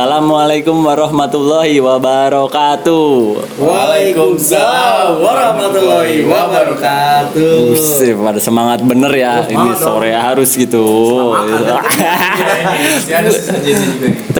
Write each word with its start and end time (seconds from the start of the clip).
Assalamualaikum 0.00 0.80
warahmatullahi 0.80 1.76
wabarakatuh. 1.76 3.36
Waalaikumsalam 3.60 5.20
warahmatullahi 5.20 6.24
wabarakatuh. 6.24 7.76
Buset, 7.76 8.16
pada 8.16 8.40
semangat 8.40 8.80
bener 8.80 9.12
ya. 9.12 9.44
Ini 9.44 9.76
sore 9.76 10.16
harus 10.16 10.56
gitu. 10.56 10.88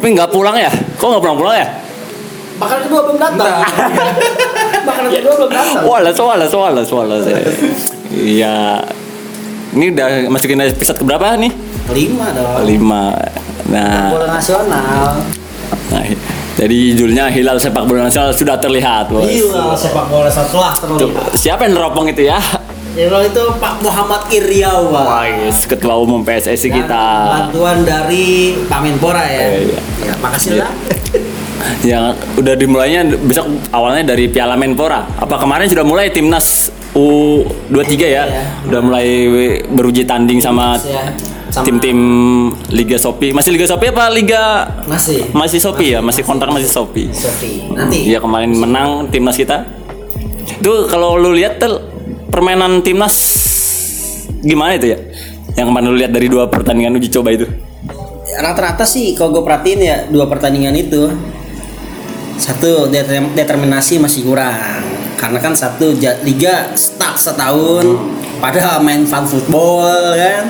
Tapi 0.01 0.07
nggak 0.17 0.33
pulang 0.33 0.57
ya? 0.57 0.73
Kok 0.97 1.07
nggak 1.13 1.23
pulang-pulang 1.29 1.53
ya? 1.61 1.69
Bahkan 2.57 2.79
kedua 2.89 3.01
belum 3.05 3.19
datang. 3.21 3.61
Bahkan 4.89 5.05
kedua 5.13 5.35
belum 5.45 5.51
datang. 5.53 5.85
Wala, 5.85 6.09
wala, 6.17 6.45
wala, 6.49 6.81
wala. 6.89 7.17
Iya. 8.17 8.81
Ini 9.77 9.93
udah 9.93 10.09
masukin 10.33 10.65
episode 10.65 11.05
keberapa 11.05 11.37
nih? 11.37 11.53
Lima 11.93 12.33
dong. 12.33 12.65
Lima. 12.65 13.13
Nah, 13.69 14.09
Bola 14.09 14.41
nasional. 14.41 15.21
Nah, 15.89 16.03
jadi 16.55 16.79
judulnya 16.93 17.27
Hilal 17.29 17.57
Sepak 17.57 17.85
Bola 17.85 18.07
Nasional 18.07 18.31
sudah 18.31 18.57
terlihat, 18.57 19.09
bos. 19.09 19.25
Gila 19.25 19.73
sepak 19.73 20.07
bola 20.07 20.29
setelah 20.29 20.73
Tuh, 20.77 21.09
terlihat. 21.09 21.33
Siapa 21.33 21.65
yang 21.65 21.75
neropong 21.75 22.07
itu 22.09 22.27
ya? 22.27 22.37
Yang 22.93 23.33
itu 23.33 23.43
Pak 23.57 23.81
Muhammad 23.81 24.23
Iriawan. 24.29 25.07
Wais, 25.07 25.63
ketua 25.65 25.95
umum 25.97 26.21
PSSI 26.21 26.69
Dan 26.69 26.75
kita. 26.83 27.05
Bantuan 27.47 27.79
dari 27.81 28.27
Pak 28.67 28.81
Menpora 28.83 29.25
ya. 29.25 29.41
Iya, 29.47 29.59
iya. 29.63 29.81
Ya, 30.05 30.15
makasih 30.19 30.51
Iya. 30.53 30.61
lah. 30.61 30.71
Yang 31.87 32.05
udah 32.37 32.55
dimulainya 32.57 33.01
besok 33.21 33.47
awalnya 33.71 34.11
dari 34.11 34.27
Piala 34.27 34.59
Menpora. 34.59 35.07
Apa 35.17 35.39
kemarin 35.39 35.71
sudah 35.71 35.87
mulai 35.87 36.11
timnas 36.11 36.69
U23 36.93 37.95
ya? 38.03 38.25
Iya. 38.27 38.43
Udah 38.67 38.81
mulai 38.83 39.07
beruji 39.65 40.03
tanding 40.03 40.43
sama 40.43 40.75
Ya, 40.83 41.01
sama- 41.09 41.30
tim-tim 41.51 41.99
Liga 42.71 42.97
Sopi. 42.97 43.35
Masih 43.35 43.51
Liga 43.55 43.67
Sopi 43.67 43.91
apa 43.91 44.07
Liga 44.09 44.67
Masih. 44.87 45.31
masih 45.35 45.59
Sopi 45.59 45.93
ya? 45.95 46.01
Masih 46.01 46.23
kontrak 46.23 46.51
masih 46.55 46.71
Sopi. 46.71 47.11
Sofi. 47.11 47.67
Nanti. 47.75 48.07
Iya 48.07 48.23
kemarin 48.23 48.55
menang 48.55 49.11
timnas 49.11 49.35
kita. 49.35 49.67
Itu 50.63 50.87
kalau 50.87 51.19
lu 51.19 51.35
lihat 51.35 51.59
tuh 51.59 51.83
permainan 52.31 52.81
timnas 52.81 53.15
gimana 54.41 54.79
itu 54.79 54.95
ya? 54.95 54.99
Yang 55.59 55.67
kemarin 55.75 55.87
lu 55.91 55.97
lihat 55.99 56.13
dari 56.15 56.27
dua 56.31 56.47
pertandingan 56.47 56.97
uji 56.97 57.11
coba 57.11 57.35
itu. 57.35 57.47
Rata-rata 58.31 58.87
sih 58.87 59.13
kalau 59.19 59.35
gue 59.35 59.45
perhatiin 59.45 59.81
ya 59.83 59.97
dua 60.09 60.31
pertandingan 60.31 60.73
itu 60.79 61.11
satu 62.41 62.89
determ- 62.89 63.37
determinasi 63.37 64.01
masih 64.01 64.25
kurang 64.25 64.81
karena 65.21 65.37
kan 65.45 65.53
satu 65.53 65.93
liga 66.25 66.73
stuck 66.73 67.21
setahun 67.21 67.85
padahal 68.41 68.81
main 68.81 69.05
fun 69.05 69.29
football 69.29 70.17
kan 70.17 70.49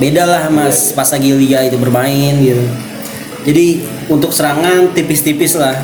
beda 0.00 0.24
lah 0.24 0.44
mas 0.48 0.92
pas 0.96 1.08
lagi 1.08 1.32
liga 1.32 1.64
itu 1.64 1.76
bermain 1.76 2.34
gitu. 2.40 2.64
Jadi 3.42 3.82
untuk 4.06 4.30
serangan 4.30 4.94
tipis-tipis 4.94 5.58
lah. 5.58 5.74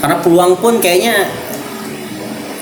Karena 0.00 0.16
peluang 0.20 0.56
pun 0.60 0.80
kayaknya 0.80 1.28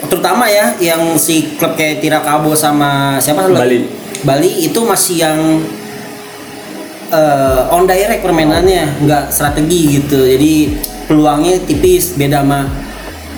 terutama 0.08 0.48
ya 0.48 0.74
yang 0.80 1.18
si 1.18 1.58
klub 1.58 1.74
kayak 1.74 2.02
Tirakabo 2.02 2.54
sama 2.54 3.18
siapa? 3.18 3.46
Bali. 3.50 3.86
Bali 4.22 4.66
itu 4.66 4.80
masih 4.82 5.16
yang 5.22 5.38
eh, 7.10 7.74
on 7.74 7.86
direct 7.86 8.22
permainannya 8.22 9.04
nggak 9.06 9.30
strategi 9.30 10.02
gitu. 10.02 10.22
Jadi 10.22 10.78
peluangnya 11.06 11.62
tipis 11.62 12.14
beda 12.18 12.42
sama 12.42 12.66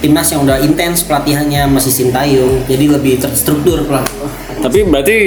timnas 0.00 0.32
yang 0.32 0.48
udah 0.48 0.58
intens 0.64 1.04
pelatihannya 1.04 1.68
masih 1.68 1.92
sintayong. 1.92 2.64
Jadi 2.68 2.84
lebih 2.88 3.20
terstruktur 3.20 3.84
lah. 3.88 4.04
Tapi 4.60 4.84
berarti 4.84 5.18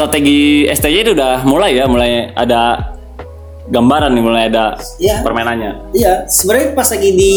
strategi 0.00 0.64
STY 0.64 0.96
itu 1.04 1.12
udah 1.12 1.44
mulai 1.44 1.76
ya, 1.76 1.84
mulai 1.84 2.32
ada 2.32 2.88
gambaran 3.68 4.16
nih, 4.16 4.24
mulai 4.24 4.48
ada 4.48 4.80
Iya. 4.96 5.20
permainannya. 5.20 5.92
iya 5.92 6.24
sebenarnya 6.24 6.72
pas 6.72 6.88
lagi 6.88 7.10
di 7.12 7.34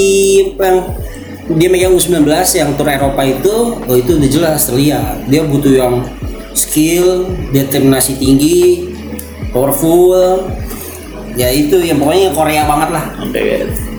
yang 0.56 0.78
dia 1.59 1.67
megang 1.67 1.91
U19 1.91 2.23
yang 2.56 2.72
tur 2.80 2.88
Eropa 2.88 3.19
itu 3.19 3.52
oh 3.75 3.95
itu 4.00 4.16
udah 4.16 4.30
jelas 4.31 4.64
terlihat 4.64 5.28
dia 5.28 5.44
butuh 5.44 5.75
yang 5.75 6.07
skill 6.56 7.28
determinasi 7.52 8.16
tinggi 8.16 8.88
powerful 9.52 10.16
ya 11.35 11.52
itu 11.52 11.84
yang 11.84 12.00
pokoknya 12.00 12.31
Korea 12.31 12.63
banget 12.63 12.90
lah 12.96 13.06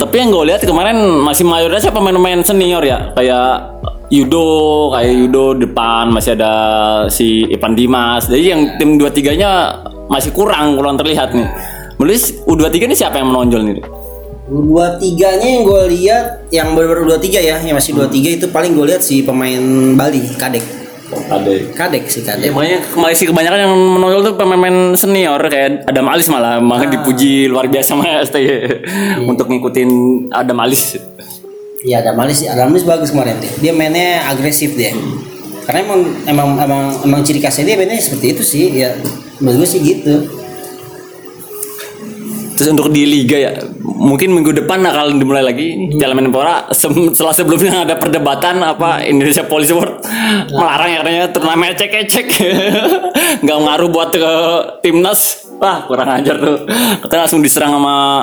Tapi 0.00 0.14
yang 0.16 0.32
gue 0.32 0.44
lihat 0.48 0.64
kemarin 0.64 0.96
masih 1.20 1.44
mayoritasnya 1.44 1.92
pemain-pemain 1.92 2.40
senior 2.40 2.80
ya, 2.80 3.12
kayak 3.12 3.73
Yudo, 4.12 4.92
kayak 4.92 5.12
Yudo 5.16 5.44
depan 5.56 6.12
masih 6.12 6.36
ada 6.36 6.52
si 7.08 7.48
Ivan 7.48 7.72
Dimas. 7.72 8.28
Jadi 8.28 8.44
yang 8.52 8.60
tim 8.76 9.00
23-nya 9.00 9.50
masih 10.12 10.30
kurang, 10.36 10.76
kurang 10.76 11.00
terlihat 11.00 11.32
nih. 11.32 11.48
Menulis 11.96 12.36
U23 12.44 12.90
ini 12.90 12.96
siapa 12.96 13.16
yang 13.20 13.32
menonjol 13.32 13.62
nih? 13.64 13.78
dua 14.44 15.00
tiganya 15.00 15.48
yang 15.48 15.64
gue 15.64 15.82
lihat 15.96 16.52
yang 16.52 16.76
baru-baru 16.76 17.16
dua 17.16 17.18
tiga 17.18 17.40
ya 17.40 17.56
yang 17.64 17.80
masih 17.80 17.96
dua 17.96 18.12
tiga 18.12 18.28
itu 18.28 18.52
paling 18.52 18.76
gue 18.76 18.92
lihat 18.92 19.00
si 19.00 19.24
pemain 19.24 19.56
Bali 19.96 20.20
kadek 20.36 20.60
kadek 21.72 22.04
si 22.12 22.20
Ya, 22.20 22.36
kadek 22.36 22.50
makanya 22.52 22.78
masih 22.92 23.32
kebanyakan 23.32 23.58
yang 23.64 23.72
menonjol 23.72 24.20
tuh 24.20 24.34
pemain-pemain 24.36 24.92
senior 24.98 25.40
kayak 25.48 25.88
Adam 25.88 26.06
Alis 26.12 26.28
malah 26.28 26.60
malah 26.60 26.84
dipuji 26.84 27.48
luar 27.48 27.72
biasa 27.72 27.96
sama 27.96 28.04
STY 28.28 28.84
untuk 29.24 29.48
ngikutin 29.48 29.90
Adam 30.28 30.58
Alis. 30.60 30.98
Iya 31.84 32.00
ada 32.00 32.16
Malis 32.16 32.40
ada 32.48 32.64
Malis 32.64 32.88
bagus 32.88 33.12
kemarin. 33.12 33.36
Dia 33.44 33.52
dia 33.60 33.72
mainnya 33.76 34.24
agresif 34.32 34.72
dia. 34.72 34.96
Karena 35.68 35.84
emang 35.84 36.00
emang 36.24 36.48
emang 36.60 36.82
emang 37.04 37.20
ciri 37.20 37.40
khasnya 37.44 37.68
dia 37.68 37.76
mainnya 37.76 38.00
seperti 38.00 38.32
itu 38.32 38.42
sih 38.42 38.72
ya. 38.72 38.96
Menurut 39.40 39.64
gue 39.64 39.68
sih 39.68 39.80
gitu. 39.84 40.14
Terus 42.54 42.70
untuk 42.70 42.94
di 42.94 43.02
liga 43.02 43.34
ya, 43.34 43.50
mungkin 43.82 44.30
minggu 44.30 44.54
depan 44.54 44.78
akan 44.86 45.18
dimulai 45.18 45.42
lagi. 45.42 45.74
Ini 45.74 45.98
Piala 45.98 46.14
Menpora. 46.14 46.70
Sem- 46.70 47.10
Setelah 47.10 47.34
sebelumnya 47.34 47.72
ada 47.84 47.98
perdebatan 47.98 48.62
apa 48.62 49.02
Indonesia 49.02 49.42
Police 49.42 49.74
Award 49.74 50.06
melarang 50.54 50.88
ya 50.88 50.98
katanya. 51.02 51.24
Turnamen 51.34 51.74
ecek-ecek, 51.74 52.26
nggak 53.42 53.58
ngaruh 53.58 53.90
buat 53.90 54.14
ke 54.14 54.32
timnas. 54.86 55.50
Wah 55.58 55.82
kurang 55.90 56.06
ajar 56.14 56.38
tuh. 56.38 56.62
Kita 57.02 57.26
langsung 57.26 57.42
diserang 57.42 57.74
sama 57.74 58.22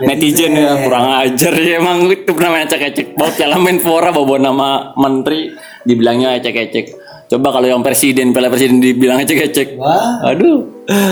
netizen 0.00 0.52
ya 0.52 0.74
kurang 0.80 1.06
ajar 1.20 1.54
ya 1.54 1.78
emang 1.78 2.06
itu 2.06 2.26
turnamen 2.26 2.66
ecek-ecek. 2.66 3.14
Bawa 3.14 3.30
Piala 3.30 3.56
Menpora 3.56 4.10
bawa 4.10 4.36
nama 4.36 4.68
menteri 4.94 5.54
dibilangnya 5.82 6.34
ecek-ecek. 6.34 6.86
Coba 7.24 7.50
kalau 7.50 7.64
yang 7.66 7.80
presiden, 7.80 8.30
piala 8.30 8.48
presiden 8.48 8.78
dibilang 8.78 9.16
ecek-ecek. 9.18 9.78
wah 9.78 10.20
Aduh. 10.24 10.60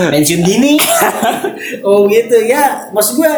pensiun 0.09 0.41
dini 0.41 0.77
oh 1.87 2.05
gitu 2.05 2.37
ya 2.39 2.85
maksud 2.89 3.17
gue 3.17 3.33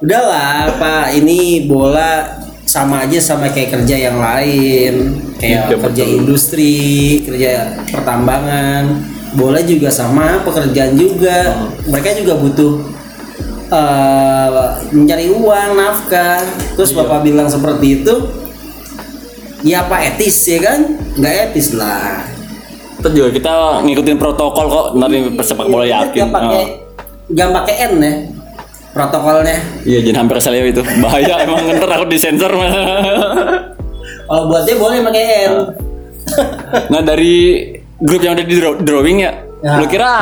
udahlah 0.00 0.66
pak 0.74 1.14
ini 1.14 1.64
bola 1.64 2.26
sama 2.64 3.06
aja 3.06 3.22
sama 3.22 3.46
kayak 3.46 3.78
kerja 3.78 4.10
yang 4.10 4.18
lain 4.18 5.14
kayak 5.38 5.70
Iya, 5.70 5.78
kerja 5.78 6.02
betul. 6.02 6.18
industri 6.18 6.74
kerja 7.22 7.50
pertambangan 7.86 8.98
bola 9.32 9.62
juga 9.62 9.86
sama 9.88 10.42
pekerjaan 10.42 10.98
juga 10.98 11.54
mereka 11.86 12.18
juga 12.18 12.34
butuh 12.34 12.72
eh, 13.70 14.48
mencari 14.90 15.26
uang 15.30 15.70
nafkah 15.72 16.42
terus 16.74 16.90
bapak 16.90 17.22
bilang 17.22 17.46
seperti 17.46 18.02
itu 18.02 18.14
ya 19.60 19.84
apa 19.84 20.02
etis 20.04 20.36
ya 20.46 20.58
kan 20.60 20.78
nggak 21.14 21.34
etis 21.48 21.72
lah 21.72 22.26
Terus 23.00 23.16
juga 23.16 23.28
kita 23.32 23.52
ngikutin 23.80 24.20
protokol 24.20 24.68
kok 24.68 24.86
dari 24.94 25.24
persepak 25.32 25.64
bola 25.64 25.88
yakin. 25.88 26.20
Gak 26.20 26.28
pakai 26.30 26.60
Oh. 26.60 26.68
gak 27.32 27.48
pakai 27.56 27.74
N 27.88 27.92
ya 27.96 28.12
protokolnya. 28.92 29.56
Iya 29.80 29.98
jangan 30.04 30.18
hampir 30.20 30.36
saya 30.36 30.60
itu 30.60 30.84
bahaya 31.02 31.40
emang 31.40 31.64
ntar 31.72 31.88
aku 31.88 32.04
disensor. 32.06 32.52
Kalau 34.28 34.44
buat 34.46 34.62
dia 34.62 34.76
boleh 34.76 35.00
pakai 35.00 35.24
N. 35.42 35.54
nah 36.86 37.00
dari 37.00 37.64
grup 37.96 38.20
yang 38.20 38.36
udah 38.36 38.44
di 38.44 38.54
draw- 38.54 38.78
drawing 38.78 39.18
ya, 39.18 39.32
Ya. 39.58 39.80
lu 39.80 39.88
kira 39.88 40.12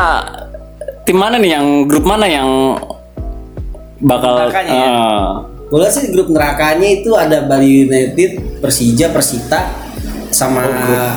tim 1.02 1.18
mana 1.18 1.34
nih 1.34 1.50
yang 1.52 1.66
grup 1.84 2.02
mana 2.02 2.24
yang 2.24 2.78
bakal 4.00 4.32
Nerakanya 4.40 4.72
ya? 4.72 4.88
Ah, 4.88 5.30
Gue 5.68 5.78
lihat 5.78 5.92
sih 5.92 6.08
grup 6.08 6.28
nerakanya 6.28 6.88
itu 6.88 7.10
ada 7.12 7.44
Bali 7.44 7.84
United, 7.84 8.30
Persija, 8.58 9.12
Persita, 9.12 9.68
sama 10.28 10.64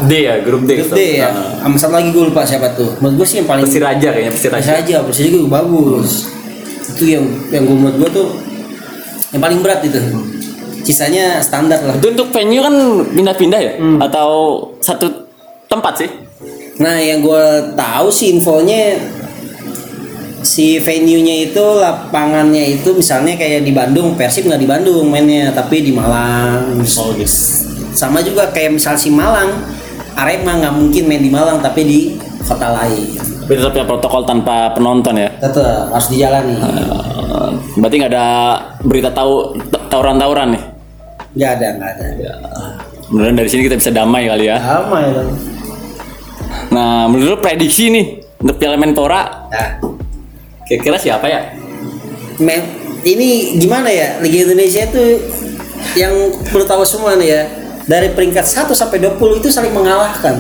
D 0.04 0.12
ya 0.24 0.40
grup 0.40 0.64
D. 0.64 0.76
grup 0.78 0.92
D 0.92 1.20
ya. 1.20 1.28
Ah. 1.28 1.56
Sama 1.62 1.76
satu 1.78 1.94
lagi 1.94 2.10
gue 2.10 2.24
lupa 2.28 2.44
siapa 2.44 2.74
tuh. 2.74 3.00
Menurut 3.00 3.24
gue 3.24 3.28
sih 3.28 3.38
yang 3.40 3.48
paling 3.48 3.64
Persiraja 3.64 4.08
kayaknya 4.12 4.32
Persiraja. 4.32 4.70
Persija, 4.76 4.98
Persija 5.04 5.30
juga 5.32 5.48
bagus. 5.58 6.28
Itu 6.92 7.04
yang 7.06 7.24
yang 7.48 7.64
gue 7.64 7.78
menurut 7.78 7.98
gue 7.98 8.10
tuh 8.12 8.28
yang 9.32 9.40
paling 9.40 9.60
berat 9.60 9.80
itu. 9.82 10.00
Sisanya 10.82 11.40
standar 11.40 11.80
lah. 11.82 11.96
Itu 11.96 12.12
untuk 12.12 12.34
venue 12.34 12.60
kan 12.60 12.76
pindah-pindah 13.08 13.60
ya 13.62 13.74
Hmm. 13.78 14.00
atau 14.02 14.30
satu 14.80 15.08
tempat 15.68 15.94
sih? 15.96 16.10
Nah, 16.82 16.98
yang 16.98 17.22
gue 17.22 17.44
tahu 17.72 18.10
sih 18.10 18.34
infonya 18.34 18.98
si 20.42 20.78
venue-nya 20.78 21.48
itu 21.48 21.62
lapangannya 21.78 22.76
itu 22.76 22.92
misalnya 22.92 23.34
kayak 23.34 23.62
di 23.62 23.72
Bandung, 23.72 24.14
Persib 24.14 24.46
nggak 24.46 24.58
di 24.58 24.66
Bandung 24.66 25.06
mainnya, 25.08 25.50
tapi 25.52 25.82
di 25.82 25.92
Malang. 25.92 26.78
Oh 26.98 27.10
gitu. 27.14 27.36
Sama 27.92 28.20
juga 28.22 28.50
kayak 28.50 28.76
misal 28.76 28.96
si 28.96 29.10
Malang, 29.10 29.52
Arema 30.14 30.58
nggak 30.58 30.74
mungkin 30.74 31.04
main 31.06 31.20
di 31.20 31.30
Malang 31.30 31.60
tapi 31.60 31.82
di 31.84 32.00
kota 32.42 32.72
lain. 32.72 33.16
Tapi 33.42 33.54
tetap 33.54 33.74
ya 33.74 33.84
protokol 33.84 34.24
tanpa 34.24 34.72
penonton 34.72 35.16
ya. 35.16 35.30
Tetap 35.38 35.92
harus 35.92 36.08
dijalani. 36.08 36.56
Eh, 36.56 37.50
Berarti 37.78 37.96
nggak 37.98 38.12
ada 38.12 38.28
berita 38.82 39.10
tahu 39.12 39.56
ta- 39.68 39.86
tawuran-tawuran 39.88 40.56
nih. 40.56 40.64
Nggak 41.32 41.52
ada, 41.56 41.68
nggak 41.76 41.90
ada. 41.90 42.06
Mudah-mudahan 43.08 43.36
dari 43.36 43.50
sini 43.52 43.62
kita 43.66 43.76
bisa 43.76 43.92
damai 43.92 44.24
kali 44.26 44.48
ya. 44.48 44.58
Sama 44.58 44.98
ya. 45.00 45.12
Bang. 45.12 45.30
Nah, 46.72 47.08
menurut 47.08 47.44
prediksi 47.44 47.92
nih 47.92 48.06
untuk 48.40 48.56
Piala 48.56 48.80
Menpora 48.80 49.52
Nah, 49.52 49.68
kira-kira 50.72 50.96
siapa 50.96 51.28
ya? 51.28 51.52
me- 52.40 52.80
ini 53.04 53.60
gimana 53.60 53.92
ya? 53.92 54.24
Liga 54.24 54.48
Indonesia 54.48 54.88
itu 54.88 55.04
yang 56.00 56.14
perlu 56.48 56.64
tahu 56.64 56.88
semua 56.88 57.20
nih 57.20 57.28
ya. 57.28 57.44
Dari 57.84 58.16
peringkat 58.16 58.46
1 58.46 58.72
sampai 58.72 59.04
20 59.04 59.42
itu 59.44 59.50
saling 59.52 59.74
mengalahkan. 59.76 60.40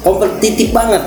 Kompetitif 0.00 0.72
banget. 0.72 1.02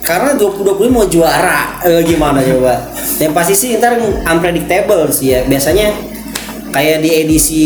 Karena 0.00 0.32
20-20 0.32 0.88
mau 0.88 1.04
juara. 1.04 1.82
Eh, 1.84 2.00
gimana 2.08 2.40
coba? 2.40 2.88
Yang 3.20 3.32
pasti 3.36 3.54
sih 3.58 3.68
ntar 3.76 4.00
unpredictable 4.24 5.12
sih 5.12 5.36
ya. 5.36 5.44
Biasanya 5.44 5.92
kayak 6.72 7.04
di 7.04 7.10
edisi 7.20 7.64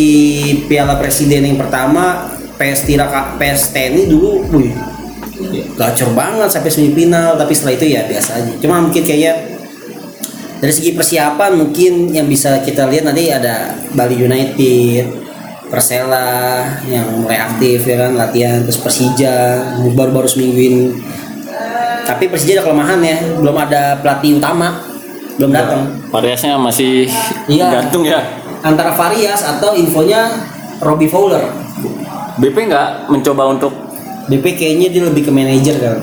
Piala 0.67 0.99
Presiden 0.99 1.47
yang 1.47 1.61
pertama 1.61 2.33
PS 2.57 2.89
Tira 2.89 3.07
PS 3.39 3.71
TNI 3.71 4.09
dulu, 4.09 4.41
wih, 4.57 4.73
gacor 5.77 6.11
banget 6.17 6.49
sampai 6.51 6.71
semifinal. 6.71 7.39
Tapi 7.39 7.53
setelah 7.55 7.75
itu 7.79 7.87
ya 7.93 8.03
biasa 8.09 8.31
aja. 8.43 8.53
Cuma 8.59 8.83
mungkin 8.83 9.03
kayak 9.05 9.37
dari 10.59 10.73
segi 10.73 10.97
persiapan 10.97 11.61
mungkin 11.61 12.09
yang 12.15 12.25
bisa 12.25 12.65
kita 12.65 12.89
lihat 12.89 13.05
nanti 13.05 13.29
ada 13.29 13.77
Bali 13.93 14.17
United, 14.17 15.05
Persela 15.69 16.65
yang 16.89 17.21
mulai 17.21 17.37
aktif 17.37 17.85
ya 17.85 18.09
kan 18.09 18.17
latihan 18.17 18.65
terus 18.65 18.81
Persija 18.81 19.61
baru-baru 19.93 20.25
seminggu 20.25 20.61
ini. 20.61 20.85
Tapi 22.05 22.29
Persija 22.33 22.61
ada 22.61 22.69
kelemahan 22.69 23.01
ya, 23.01 23.19
belum 23.41 23.57
ada 23.57 23.97
pelatih 24.01 24.37
utama, 24.41 24.81
belum 25.37 25.51
datang. 25.53 25.81
Variasnya 26.13 26.57
masih 26.61 27.09
Iya. 27.49 27.81
gantung 27.81 28.05
ya. 28.05 28.21
Antara 28.65 28.97
Varias 28.97 29.45
atau 29.45 29.77
infonya 29.77 30.33
Robbie 30.81 31.09
Fowler. 31.09 31.45
BP 32.41 32.73
nggak 32.73 33.13
mencoba 33.13 33.53
untuk 33.53 33.73
BP 34.27 34.45
kayaknya 34.55 34.89
dia 34.89 35.03
lebih 35.05 35.23
ke 35.23 35.31
manajer 35.31 35.77
kan. 35.77 35.97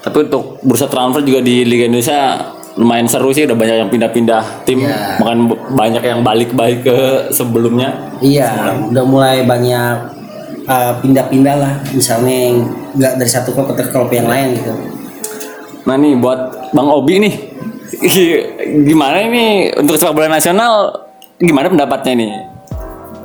tapi 0.00 0.16
untuk 0.24 0.58
bursa 0.60 0.86
transfer 0.86 1.20
juga 1.20 1.40
di 1.40 1.62
Liga 1.62 1.84
Indonesia 1.84 2.38
lumayan 2.74 3.04
seru 3.04 3.28
sih 3.28 3.42
udah 3.42 3.54
banyak 3.54 3.76
yang 3.76 3.90
pindah-pindah 3.90 4.42
tim 4.62 4.78
Iya. 4.80 5.18
bahkan 5.18 5.38
banyak 5.68 6.02
yang 6.02 6.20
balik-balik 6.22 6.80
ke 6.82 6.98
sebelumnya 7.28 7.90
Iya, 8.18 8.78
udah 8.88 9.04
mulai 9.04 9.42
banyak 9.42 9.94
uh, 10.64 10.92
pindah-pindah 10.98 11.54
lah. 11.54 11.74
Misalnya 11.90 12.34
yang 12.50 12.56
nggak 12.94 13.12
dari 13.14 13.30
satu 13.30 13.50
klub 13.50 13.70
ke 13.70 13.82
klub 13.84 14.10
yang 14.10 14.26
lain 14.26 14.54
gitu. 14.54 14.72
nah 15.84 15.94
nih 15.94 16.14
buat 16.14 16.70
Bang 16.70 16.86
Obi 16.86 17.18
nih 17.18 17.34
gimana 18.88 19.22
ini 19.22 19.72
untuk 19.72 19.96
sepak 19.96 20.12
bola 20.12 20.28
nasional 20.28 20.92
gimana 21.36 21.66
pendapatnya 21.66 22.12
nih 22.14 22.30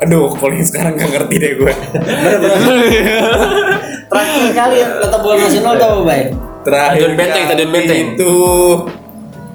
Aduh, 0.03 0.35
kalau 0.35 0.51
yang 0.51 0.67
sekarang 0.67 0.99
gak 0.99 1.09
ngerti 1.15 1.35
deh 1.39 1.51
gue. 1.63 1.73
Terakhir 4.11 4.45
kali 4.51 4.75
ya 4.83 4.87
kata 4.99 5.17
bola 5.23 5.35
nasional 5.39 5.73
tuh 5.79 5.87
apa 5.87 6.01
baik? 6.03 6.27
Terakhir 6.67 7.07
Benteng, 7.15 7.43
Stadion 7.47 7.71
Benteng. 7.71 7.99
Itu 8.13 8.31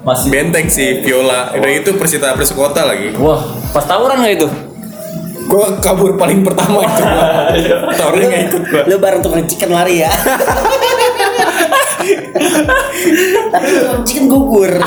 masih 0.01 0.27
Benteng 0.33 0.65
sih, 0.67 1.05
Viola. 1.05 1.53
Udah 1.53 1.71
itu 1.71 1.93
Persita 1.95 2.33
Persekota 2.33 2.81
lagi. 2.81 3.13
wah 3.21 3.45
pas 3.69 3.85
tawuran 3.85 4.25
nggak 4.25 4.35
itu 4.41 4.49
Gue 5.49 5.65
kabur 5.81 6.13
paling 6.13 6.45
pertama 6.45 6.85
itu. 6.85 7.01
Tawuran 7.97 8.21
gak 8.29 8.43
ikut 8.53 8.63
gue. 8.69 8.81
Lu 8.85 9.01
bareng 9.01 9.21
tukang 9.25 9.49
chicken 9.49 9.73
lari 9.73 10.05
ya. 10.05 10.09
Tapi 13.53 13.67
chicken 14.05 14.25
gugur. 14.29 14.81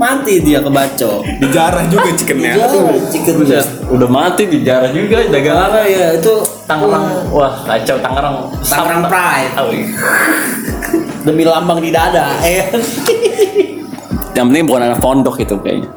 Mati 0.00 0.42
dia 0.42 0.58
kebaco. 0.62 1.22
Dijarah 1.22 1.84
juga 1.88 2.08
chickennya. 2.14 2.52
Iya, 2.56 2.66
Aduh. 2.66 2.88
chicken 3.10 3.34
udah, 3.42 3.62
udah 3.92 4.08
mati 4.08 4.42
dijarah 4.48 4.90
juga 4.90 5.24
dagangan 5.30 5.68
Karena 5.72 5.82
ya 5.88 6.06
itu 6.18 6.34
Tangerang 6.66 7.06
wah 7.30 7.52
kacau 7.64 7.96
Tangerang 8.00 8.36
Tangerang 8.64 9.02
Pride. 9.08 9.52
Oh, 9.58 9.68
iya. 9.70 9.86
demi 11.22 11.46
lambang 11.46 11.78
di 11.78 11.90
dada. 11.94 12.38
Eh. 12.42 12.66
yang 14.32 14.48
penting 14.48 14.64
bukan 14.64 14.82
anak 14.88 14.98
pondok 14.98 15.36
itu 15.44 15.54
kayaknya 15.60 15.92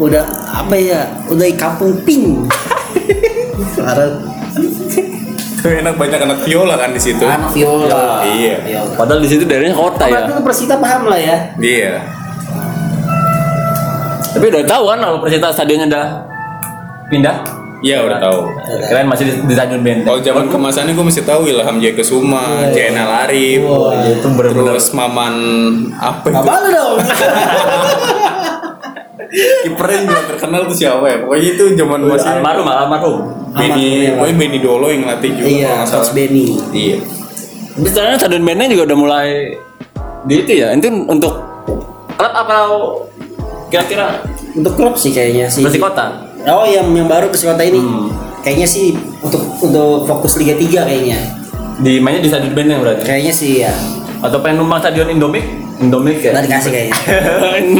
udah 0.00 0.24
apa 0.64 0.74
ya? 0.80 1.04
Udah 1.28 1.44
di 1.44 1.56
kampung 1.56 1.92
pink. 2.08 2.48
Parah. 3.76 4.10
Enak 5.62 5.94
banyak 5.94 6.20
anak 6.20 6.38
viola 6.40 6.74
kan 6.74 6.90
di 6.90 6.98
situ. 6.98 7.22
Anak 7.22 7.50
viola. 7.50 8.24
Iya. 8.24 8.54
Viola. 8.60 8.92
padahal 8.94 9.20
di 9.20 9.28
situ 9.28 9.44
daerahnya 9.44 9.72
kota 9.72 10.04
ya 10.04 10.12
Berarti 10.14 10.30
lu 10.32 10.42
Persita 10.42 10.74
paham 10.76 11.02
lah 11.06 11.18
ya. 11.18 11.36
Iya. 11.54 11.92
tapi 14.30 14.46
udah 14.46 14.62
tahu 14.62 14.84
kan 14.86 14.98
kalau 15.00 15.18
Persita 15.18 15.48
stadionnya 15.50 15.86
udah 15.86 16.06
pindah 17.06 17.36
Iya 17.80 18.04
udah 18.04 18.20
tahu. 18.20 18.44
kalian 18.86 19.08
masih 19.08 19.24
di, 19.24 19.32
di 19.42 19.54
Tanjung 19.54 19.80
Benteng 19.80 20.04
Kalau 20.06 20.20
zaman 20.20 20.46
kemasannya 20.46 20.92
gue 20.92 21.00
masih 21.02 21.24
tahu 21.24 21.48
Ilham 21.48 21.80
Jaya 21.80 21.96
Kesuma, 21.96 22.68
Jainal 22.70 23.08
Arif, 23.24 23.64
Wah, 23.64 24.04
itu 24.04 24.28
bener-bener 24.30 24.76
terus 24.76 24.92
Maman 24.92 25.34
apa 25.96 26.26
itu? 26.28 26.44
malu 26.44 26.68
dong. 26.68 26.96
Kipernya 29.30 30.00
juga 30.04 30.22
terkenal 30.26 30.60
tuh 30.66 30.76
siapa 30.76 31.04
ya? 31.06 31.16
Pokoknya 31.22 31.46
itu 31.54 31.64
zaman 31.74 31.98
masih 32.02 32.28
almarhum 32.34 32.66
almarhum 32.66 33.16
Benny, 33.50 34.10
pokoknya 34.14 34.34
Benny 34.36 34.58
Dolo 34.58 34.86
yang 34.88 35.02
ngelatih 35.02 35.30
juga. 35.34 35.46
iya, 35.48 35.72
Coach 35.82 35.90
salah. 35.90 36.14
Benny. 36.14 36.46
Iya. 36.70 36.96
tapi 37.70 37.86
sebenarnya 37.88 38.18
Stadion 38.18 38.44
Benteng 38.44 38.68
juga 38.68 38.82
udah 38.90 38.98
mulai 38.98 39.28
di 40.20 40.34
itu 40.36 40.52
ya 40.52 40.74
itu 40.74 40.90
untuk 41.06 41.32
klub 42.12 42.32
apa 42.34 42.54
kira-kira 43.68 44.20
Untuk 44.50 44.74
klub 44.74 44.94
sih 44.94 45.10
kayaknya 45.10 45.46
sih. 45.46 45.62
Persikota 45.62 46.26
Oh 46.42 46.66
yang 46.66 46.90
yang 46.90 47.06
baru 47.06 47.30
Persikota 47.30 47.62
ini 47.62 47.80
kayaknya 48.42 48.66
sih 48.66 48.92
untuk 49.20 49.40
untuk 49.60 50.04
fokus 50.04 50.36
Liga 50.36 50.58
3 50.58 50.84
kayaknya. 50.84 51.18
di 51.78 51.96
mainnya 51.96 52.20
di 52.20 52.28
Stadion 52.28 52.52
Benteng 52.52 52.82
berarti 52.82 53.06
Kayaknya 53.06 53.32
sih 53.32 53.62
ya. 53.62 53.72
Atau 54.20 54.38
pengen 54.44 54.62
numpang 54.64 54.80
Stadion 54.84 55.08
Indomik 55.08 55.44
Indomik 55.80 56.20
ya 56.20 56.36
Nggak 56.36 56.44
dikasih 56.46 56.70
kayaknya. 56.70 56.96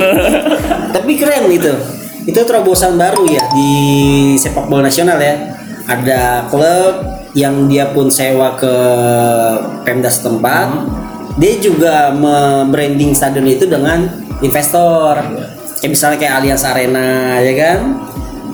Tapi 0.97 1.11
keren 1.21 1.53
itu. 1.53 1.73
Itu 2.25 2.41
terobosan 2.49 2.97
baru 2.97 3.29
ya 3.29 3.45
di 3.53 3.73
sepak 4.41 4.67
bola 4.73 4.89
nasional 4.89 5.21
ya. 5.21 5.37
Ada 5.85 6.49
klub 6.49 7.05
yang 7.37 7.69
dia 7.69 7.93
pun 7.93 8.09
sewa 8.09 8.57
ke 8.57 8.75
Pemda 9.85 10.09
setempat. 10.09 10.89
Dia 11.37 11.61
juga 11.61 12.11
membranding 12.17 13.13
stadion 13.13 13.45
itu 13.45 13.69
dengan 13.69 14.09
investor. 14.41 15.21
Kayak 15.81 15.91
misalnya 15.93 16.19
kayak 16.21 16.35
Allianz 16.41 16.65
Arena 16.65 17.41
ya 17.41 17.55
kan. 17.57 17.79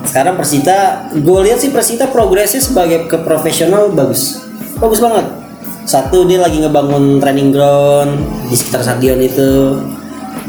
Sekarang 0.06 0.38
Persita, 0.38 1.10
gue 1.14 1.38
lihat 1.50 1.58
sih 1.58 1.74
Persita 1.74 2.06
progresnya 2.10 2.62
sebagai 2.62 3.10
ke 3.10 3.18
profesional 3.22 3.90
bagus. 3.90 4.46
Bagus 4.78 5.02
banget. 5.02 5.45
Satu 5.86 6.26
dia 6.26 6.42
lagi 6.42 6.58
ngebangun 6.58 7.22
training 7.22 7.54
ground 7.54 8.10
di 8.50 8.58
sekitar 8.58 8.82
stadion 8.82 9.22
itu. 9.22 9.78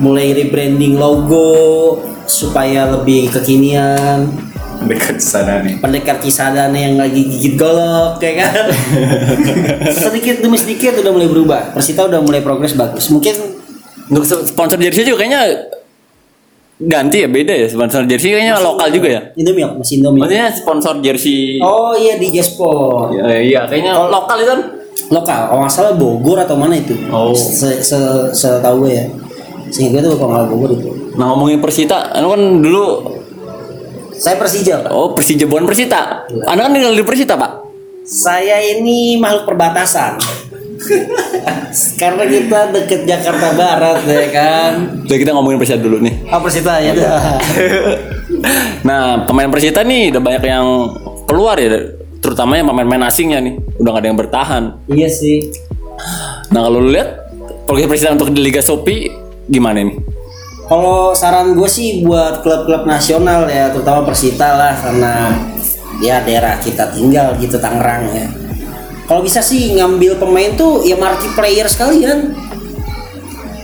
Mulai 0.01 0.33
rebranding 0.33 0.97
logo 0.97 2.01
supaya 2.25 2.89
lebih 2.89 3.29
kekinian. 3.29 4.25
Sana 5.21 5.61
nih. 5.61 5.77
Pendekar 5.77 6.17
Cisadane 6.21 6.77
yang 6.89 6.95
lagi 6.97 7.21
gigit 7.21 7.53
golok 7.57 8.17
ya 8.21 8.33
kan. 8.45 8.65
sedikit 10.09 10.41
demi 10.41 10.57
sedikit 10.57 10.97
udah 11.01 11.11
mulai 11.13 11.29
berubah. 11.29 11.61
Persita 11.73 12.09
udah 12.09 12.17
mulai 12.21 12.41
progres 12.41 12.73
bagus. 12.73 13.09
Mungkin 13.13 13.33
untuk 14.09 14.25
sponsor 14.25 14.81
jersey 14.81 15.05
juga 15.05 15.21
kayaknya 15.25 15.69
ganti 16.77 17.25
ya 17.25 17.29
beda 17.29 17.53
ya 17.57 17.65
sponsor 17.65 18.05
jersey 18.05 18.37
kayaknya 18.37 18.61
lokal 18.61 18.85
juga 18.93 19.09
ya 19.09 19.21
Indomie 19.33 19.65
masih 19.65 19.97
Indomie. 19.97 20.21
maksudnya 20.21 20.47
sponsor 20.53 21.01
jersey 21.01 21.57
Oh 21.57 21.97
iya 21.97 22.21
di 22.21 22.29
Jasport. 22.29 23.17
Ya, 23.17 23.33
iya 23.41 23.61
kayaknya 23.65 23.97
lokal 23.97 24.37
itu 24.45 24.49
kan 24.53 24.61
lokal 25.07 25.51
kalau 25.51 25.61
nggak 25.63 25.73
salah 25.73 25.93
Bogor 25.95 26.37
atau 26.41 26.55
mana 26.57 26.75
itu? 26.77 26.93
Oh. 27.13 27.31
se 27.33 27.79
se 27.81 27.97
setahu 28.33 28.85
gue 28.87 28.91
ya. 28.97 29.05
Sehingga 29.69 30.01
itu 30.03 30.15
kalau 30.17 30.31
nggak 30.33 30.47
Bogor 30.49 30.71
itu. 30.73 30.89
Nah 31.15 31.33
ngomongin 31.33 31.59
Persita 31.61 32.13
anu 32.13 32.33
kan 32.33 32.41
dulu 32.61 32.83
saya 34.17 34.35
Persija 34.41 34.81
Pak. 34.81 34.91
oh 34.91 35.13
Persija 35.13 35.45
bukan 35.45 35.69
Persita. 35.69 36.25
Anda 36.49 36.67
kan 36.67 36.71
tinggal 36.73 36.93
di 36.97 37.05
Persita 37.05 37.37
pak? 37.37 37.51
Saya 38.07 38.57
ini 38.63 39.19
makhluk 39.19 39.45
perbatasan. 39.53 40.17
Karena 42.01 42.23
kita 42.25 42.59
deket 42.73 43.01
Jakarta 43.05 43.53
Barat 43.57 44.01
ya 44.05 44.25
kan? 44.33 44.71
Udah 45.05 45.17
kita 45.17 45.31
ngomongin 45.37 45.61
Persita 45.61 45.79
dulu 45.81 46.01
nih. 46.01 46.13
Oh 46.33 46.41
Persita 46.41 46.81
ya. 46.81 46.93
Nah 48.87 49.25
pemain 49.25 49.49
Persita 49.49 49.81
nih 49.81 50.13
udah 50.13 50.21
banyak 50.21 50.43
yang 50.45 50.67
keluar 51.25 51.57
ya 51.57 51.96
terutama 52.19 52.57
yang 52.57 52.67
pemain-pemain 52.69 53.07
asingnya 53.09 53.39
nih 53.41 53.55
udah 53.79 53.89
gak 53.93 54.01
ada 54.01 54.07
yang 54.09 54.19
bertahan 54.19 54.63
iya 54.91 55.09
sih 55.09 55.51
nah 56.51 56.65
kalau 56.67 56.81
lu 56.81 56.89
lihat 56.93 57.27
progres 57.67 57.91
Persita 57.91 58.15
untuk 58.15 58.31
di 58.31 58.39
Liga 58.39 58.63
Sopi 58.63 59.11
gimana 59.51 59.83
nih 59.83 59.97
Kalau 60.67 61.15
saran 61.15 61.55
gue 61.55 61.63
sih 61.63 62.03
buat 62.03 62.43
klub-klub 62.43 62.83
nasional 62.83 63.47
ya, 63.47 63.71
terutama 63.71 64.03
Persita 64.03 64.51
lah 64.51 64.75
karena 64.75 65.31
ya 66.03 66.19
daerah 66.27 66.59
kita 66.59 66.91
tinggal 66.91 67.39
gitu 67.39 67.55
Tangerang 67.55 68.03
ya. 68.11 68.27
Kalau 69.07 69.23
bisa 69.23 69.39
sih 69.39 69.79
ngambil 69.79 70.19
pemain 70.19 70.51
tuh 70.59 70.83
ya 70.83 70.99
marquee 70.99 71.31
player 71.39 71.71
sekalian. 71.71 72.35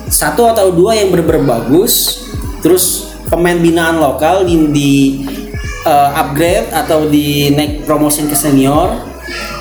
satu 0.08 0.46
atau 0.46 0.70
dua 0.72 0.94
yang 0.94 1.10
bener-bener 1.10 1.42
bagus 1.44 2.24
terus 2.62 3.12
pemain 3.34 3.58
binaan 3.58 3.98
lokal 3.98 4.46
di, 4.46 4.56
di 4.70 4.92
uh, 5.86 6.10
upgrade 6.18 6.68
atau 6.72 7.08
di 7.08 7.52
naik 7.54 7.84
promotion 7.88 8.28
ke 8.28 8.36
senior 8.36 8.94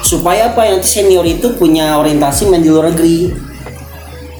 supaya 0.02 0.50
apa 0.50 0.66
yang 0.66 0.80
senior 0.82 1.22
itu 1.22 1.54
punya 1.54 1.96
orientasi 1.98 2.50
main 2.50 2.60
di 2.62 2.70
luar 2.70 2.90
negeri 2.90 3.30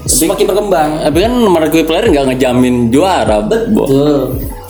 semakin 0.02 0.46
berkembang 0.50 0.90
Tapi 1.06 1.18
kan 1.22 1.32
nomor 1.32 1.62
gue 1.70 1.86
player 1.86 2.10
nggak 2.10 2.34
ngejamin 2.34 2.90
juara, 2.90 3.38
Bo. 3.38 3.86
betul 3.86 4.18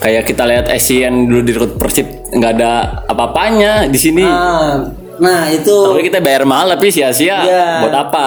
Kayak 0.02 0.28
kita 0.28 0.42
lihat 0.45 0.66
Asian 0.66 1.31
dulu 1.31 1.40
di 1.47 1.52
Persib 1.78 2.07
nggak 2.35 2.52
ada 2.59 2.73
apa-apanya 3.07 3.87
di 3.87 3.97
sini. 3.97 4.26
nah, 4.26 4.83
nah 5.23 5.47
itu 5.47 5.73
Tapi 5.73 6.11
kita 6.11 6.19
bayar 6.19 6.42
mahal 6.42 6.75
tapi 6.75 6.90
sia-sia. 6.90 7.38
Iya. 7.47 7.87
Buat 7.87 7.97
apa? 7.97 8.26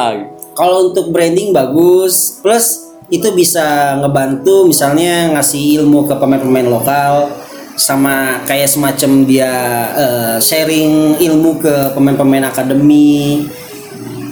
kalau 0.55 0.89
untuk 0.89 1.11
branding 1.11 1.51
bagus 1.51 2.39
plus 2.39 2.95
itu 3.11 3.27
bisa 3.37 3.99
ngebantu 4.01 4.65
misalnya 4.65 5.35
ngasih 5.37 5.83
ilmu 5.83 6.09
ke 6.09 6.15
pemain-pemain 6.17 6.65
lokal 6.65 7.29
sama 7.75 8.39
kayak 8.47 8.71
semacam 8.71 9.11
dia 9.27 9.51
eh, 9.95 10.35
sharing 10.39 11.19
ilmu 11.19 11.59
ke 11.59 11.73
pemain-pemain 11.91 12.47
akademi. 12.47 13.47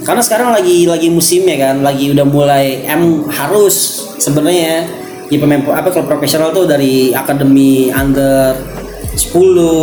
Karena 0.03 0.19
sekarang 0.19 0.51
lagi 0.51 0.83
lagi 0.83 1.07
musimnya 1.07 1.55
kan 1.55 1.75
lagi 1.79 2.11
udah 2.11 2.27
mulai 2.27 2.83
em 2.83 3.23
harus 3.31 4.03
sebenarnya 4.19 4.87
di 5.31 5.39
pemain 5.39 5.63
apa 5.71 5.91
klub 5.95 6.07
profesional 6.11 6.51
tuh 6.51 6.67
dari 6.67 7.15
akademi 7.15 7.87
under 7.87 8.59
10 9.15 9.31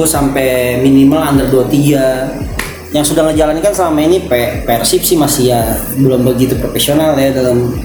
sampai 0.05 0.77
minimal 0.85 1.25
under 1.25 1.49
23 1.49 2.93
yang 2.93 3.07
sudah 3.07 3.31
ngejalankan 3.31 3.73
selama 3.73 4.01
ini 4.03 4.27
Pe- 4.27 4.67
Persib 4.67 5.07
sih 5.07 5.17
masih 5.17 5.55
ya 5.55 5.63
belum 5.97 6.27
begitu 6.27 6.59
profesional 6.61 7.17
ya 7.17 7.33
dalam. 7.33 7.81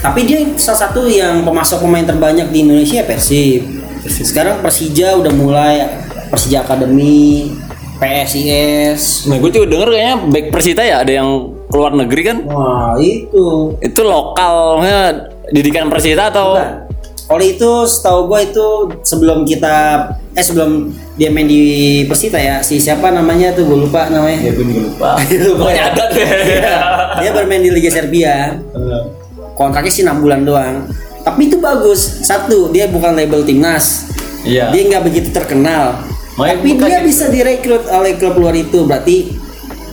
Tapi 0.00 0.20
dia 0.24 0.40
salah 0.56 0.88
satu 0.88 1.04
yang 1.10 1.42
pemasok 1.42 1.82
pemain 1.82 2.06
terbanyak 2.06 2.48
di 2.48 2.64
Indonesia 2.64 3.02
ya 3.02 3.06
Persib 3.08 3.85
sekarang 4.08 4.62
Persija 4.62 5.18
udah 5.18 5.32
mulai 5.34 5.74
Persija 6.30 6.62
Akademi 6.62 7.50
PSIS 7.96 9.26
Nah 9.28 9.40
gue 9.40 9.50
juga 9.50 9.66
denger 9.66 9.88
kayaknya 9.88 10.16
back 10.28 10.46
Persita 10.52 10.82
ya 10.84 11.00
ada 11.00 11.12
yang 11.12 11.28
keluar 11.66 11.92
negeri 11.96 12.22
kan? 12.22 12.38
wah 12.46 12.94
itu. 13.00 13.74
Itu 13.82 14.00
lokalnya 14.06 15.28
didikan 15.50 15.90
Persita 15.90 16.30
atau? 16.30 16.54
Bukan. 16.54 16.72
Oleh 17.26 17.58
itu 17.58 17.70
setahu 17.90 18.30
gue 18.30 18.40
itu 18.54 18.66
sebelum 19.02 19.42
kita 19.42 20.06
eh 20.36 20.44
sebelum 20.44 20.94
dia 21.18 21.32
main 21.32 21.48
di 21.48 22.04
Persita 22.06 22.38
ya 22.38 22.62
si 22.62 22.78
siapa 22.78 23.10
namanya 23.10 23.50
tuh 23.56 23.66
gue 23.66 23.78
lupa 23.88 24.06
namanya. 24.12 24.46
Gue 24.54 24.62
juga 24.62 24.80
lupa. 24.86 25.10
Lupa. 25.50 25.68
Ya. 25.74 25.90
ada 25.90 26.04
dia 27.18 27.30
bermain 27.34 27.62
di 27.64 27.70
Liga 27.74 27.90
Serbia. 27.90 28.60
Kontraknya 29.56 29.88
sih 29.88 30.04
6 30.04 30.20
bulan 30.20 30.44
doang 30.44 30.84
tapi 31.26 31.50
itu 31.50 31.58
bagus 31.58 32.22
satu 32.22 32.70
dia 32.70 32.86
bukan 32.86 33.12
label 33.12 33.42
timnas 33.42 34.06
Iya. 34.40 34.70
dia 34.70 34.82
nggak 34.86 35.02
begitu 35.02 35.28
terkenal 35.30 36.06
Makanya 36.38 36.54
tapi 36.56 36.68
dia 36.78 36.98
gitu. 37.00 37.08
bisa 37.08 37.24
direkrut 37.26 37.82
oleh 37.88 38.14
klub 38.14 38.36
luar 38.36 38.54
itu 38.54 38.86
berarti 38.86 39.34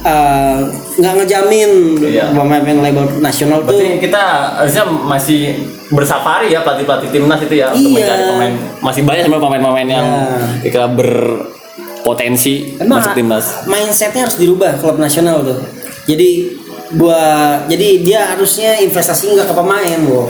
eh, 0.03 0.59
nggak 0.93 1.13
ngejamin 1.17 1.71
Iya. 1.97 2.29
pemain-pemain 2.29 2.85
label 2.85 3.05
nasional 3.17 3.63
tuh 3.63 3.73
Berarti 3.73 3.97
kita 3.99 4.23
harusnya 4.59 4.83
masih 4.85 5.41
bersafari 5.89 6.51
ya 6.51 6.61
pelatih-pelatih 6.61 7.09
timnas 7.09 7.39
itu 7.39 7.55
ya 7.55 7.71
untuk 7.71 7.81
Iya. 7.87 7.97
mencari 7.97 8.23
pemain. 8.27 8.53
Masih 8.83 9.01
banyak 9.01 9.21
sebenarnya 9.23 9.45
pemain-pemain 9.47 9.89
yang 9.89 10.05
Ya. 10.05 10.21
kita 10.61 10.85
berpotensi 10.91 12.53
Emang 12.77 12.99
masuk 12.99 13.13
timnas. 13.15 13.45
mindsetnya 13.65 14.21
harus 14.21 14.35
dirubah 14.35 14.77
klub 14.77 14.97
nasional 14.97 15.41
tuh. 15.41 15.59
Jadi 16.03 16.61
buat 16.93 17.65
jadi 17.65 17.87
dia 18.03 18.21
harusnya 18.27 18.77
investasi 18.77 19.33
nggak 19.33 19.49
ke 19.49 19.55
pemain, 19.55 19.97
bu. 20.03 20.29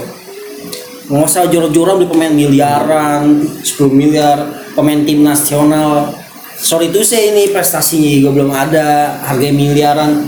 Nggak 1.13 1.29
usah 1.29 1.45
jorok-jorok 1.45 2.01
di 2.01 2.07
pemain 2.09 2.33
miliaran, 2.33 3.45
10 3.61 3.93
miliar, 3.93 4.49
pemain 4.73 4.97
tim 5.05 5.21
nasional. 5.21 6.09
Sorry 6.57 6.89
itu 6.89 7.05
saya 7.05 7.29
ini 7.29 7.53
prestasinya 7.53 8.09
juga 8.17 8.29
belum 8.33 8.49
ada, 8.49 9.21
harga 9.21 9.53
miliaran. 9.53 10.25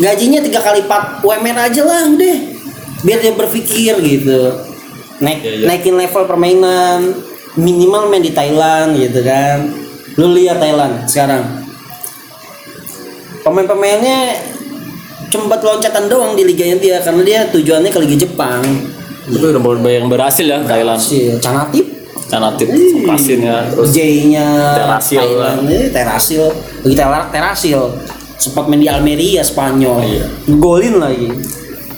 Gajinya 0.00 0.40
tiga 0.40 0.64
kali 0.64 0.80
lipat 0.80 1.20
UMR 1.20 1.68
aja 1.68 1.82
lah 1.84 2.08
udah. 2.08 2.38
Biar 3.04 3.20
dia 3.20 3.36
berpikir 3.36 4.00
gitu. 4.00 4.64
Naik, 5.20 5.44
Iya, 5.44 5.52
iya. 5.60 5.66
naikin 5.68 5.96
level 6.00 6.24
permainan 6.24 7.12
minimal 7.60 8.08
main 8.08 8.24
di 8.24 8.32
Thailand 8.32 8.96
gitu 8.96 9.20
kan. 9.20 9.76
Lu 10.16 10.32
lihat 10.32 10.56
Thailand 10.56 11.04
sekarang. 11.04 11.44
Pemain-pemainnya 13.44 14.40
cuma 15.28 15.52
buat 15.52 15.60
loncatan 15.60 16.08
doang 16.08 16.32
di 16.32 16.48
liganya 16.48 16.80
dia 16.80 16.96
karena 17.04 17.20
dia 17.20 17.40
tujuannya 17.52 17.92
ke 17.92 17.98
Liga 18.00 18.16
Jepang. 18.24 18.64
Itu 19.26 19.46
udah 19.50 19.90
yang 19.90 20.06
berhasil 20.06 20.46
ya 20.46 20.62
Thailand. 20.62 21.00
Si 21.02 21.34
Canatip. 21.42 21.86
Canatip, 22.26 22.66
Pasin 23.06 23.38
ya. 23.38 23.70
terus 23.70 23.94
J-nya 23.94 24.46
Terasil 24.74 25.22
Thailand 25.22 25.58
eh, 25.70 25.86
Terasil. 25.94 26.42
Lagi 26.82 26.94
Ter- 26.98 27.30
Terasil. 27.30 27.80
Sempat 28.36 28.66
main 28.66 28.82
di 28.82 28.90
Almeria 28.90 29.46
Spanyol. 29.46 29.98
Iya. 30.02 30.26
golin 30.58 30.98
lagi. 30.98 31.30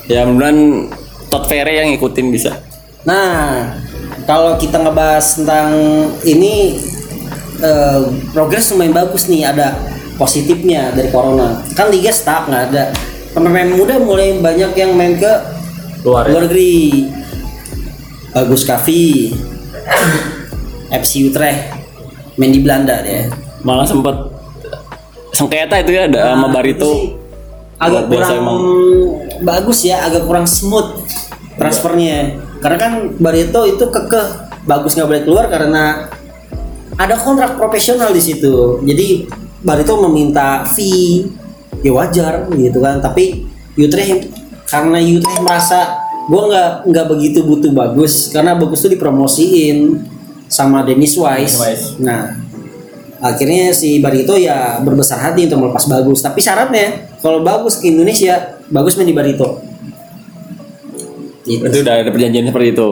Ya 0.04 0.24
mudah-mudahan 0.28 0.88
Todd 1.28 1.44
Ferry 1.48 1.80
yang 1.80 1.92
ngikutin 1.92 2.28
bisa. 2.32 2.52
nah 3.08 3.72
kalau 4.28 4.60
kita 4.60 4.76
ngebahas 4.84 5.40
tentang 5.40 5.72
ini 6.28 6.76
eh, 7.60 8.00
progres 8.32 8.68
lumayan 8.68 8.92
bagus 8.92 9.32
nih 9.32 9.48
ada 9.48 9.76
positifnya 10.20 10.92
dari 10.92 11.08
corona. 11.08 11.64
Kan 11.72 11.88
liga 11.88 12.12
stuck 12.12 12.48
nggak 12.52 12.64
ada. 12.72 12.92
Pemain 13.32 13.70
muda 13.72 13.96
mulai 13.96 14.36
banyak 14.36 14.72
yang 14.76 14.92
main 14.92 15.16
ke 15.16 15.32
Luar 16.06 16.26
ya. 16.26 16.30
luar 16.34 16.42
negeri. 16.46 17.06
Bagus 18.30 18.62
Kavi 18.62 19.34
FC 20.90 21.26
Utrecht. 21.26 21.74
Main 22.38 22.54
di 22.54 22.60
Belanda 22.62 23.02
dia. 23.02 23.26
Malah 23.66 23.82
sempet 23.82 24.14
sengketa 25.34 25.82
itu 25.82 25.90
ya 25.94 26.06
ada 26.06 26.34
sama 26.34 26.48
Barito. 26.54 26.86
Nah, 26.86 26.94
Ini 26.94 26.98
sih 26.98 27.10
agak 27.78 28.02
kurang 28.10 28.30
emang. 28.34 28.58
bagus 29.38 29.78
ya 29.86 29.96
agak 30.06 30.22
kurang 30.26 30.46
smooth 30.46 31.02
transfernya. 31.58 32.38
Karena 32.62 32.78
kan 32.78 32.92
Barito 33.18 33.66
itu 33.66 33.84
kekeh. 33.90 34.46
Bagus 34.68 34.94
nggak 34.94 35.08
boleh 35.08 35.22
keluar 35.24 35.44
karena 35.50 36.06
ada 36.94 37.14
kontrak 37.18 37.58
profesional 37.58 38.14
di 38.14 38.22
situ. 38.22 38.78
Jadi 38.86 39.26
Barito 39.66 39.98
meminta 39.98 40.62
fee. 40.62 41.26
Ya 41.82 41.94
wajar 41.94 42.50
gitu 42.58 42.82
kan 42.82 42.98
tapi 42.98 43.46
Utrecht 43.78 44.37
karena 44.68 45.00
Utrecht 45.00 45.40
merasa 45.40 46.04
gue 46.28 46.42
nggak 46.44 46.70
nggak 46.92 47.06
begitu 47.08 47.40
butuh 47.40 47.72
bagus 47.72 48.28
karena 48.28 48.52
bagus 48.52 48.84
tuh 48.84 48.92
dipromosiin 48.92 50.04
sama 50.48 50.84
Dennis 50.84 51.16
Wise. 51.16 51.56
Dennis 51.56 51.60
Wise. 51.60 51.84
Nah, 52.04 52.36
akhirnya 53.20 53.72
si 53.72 54.00
Barito 54.04 54.36
ya 54.36 54.76
berbesar 54.84 55.20
hati 55.20 55.48
untuk 55.48 55.64
melepas 55.68 55.88
bagus. 55.88 56.20
Tapi 56.20 56.40
syaratnya 56.44 57.08
kalau 57.24 57.40
bagus 57.40 57.80
ke 57.80 57.88
Indonesia, 57.88 58.60
bagus 58.68 58.96
main 59.00 59.08
di 59.08 59.16
Barito. 59.16 59.64
Gitu. 61.48 61.64
Itu 61.64 61.80
udah 61.80 62.04
ada 62.04 62.12
perjanjian 62.12 62.44
seperti 62.52 62.76
itu. 62.76 62.88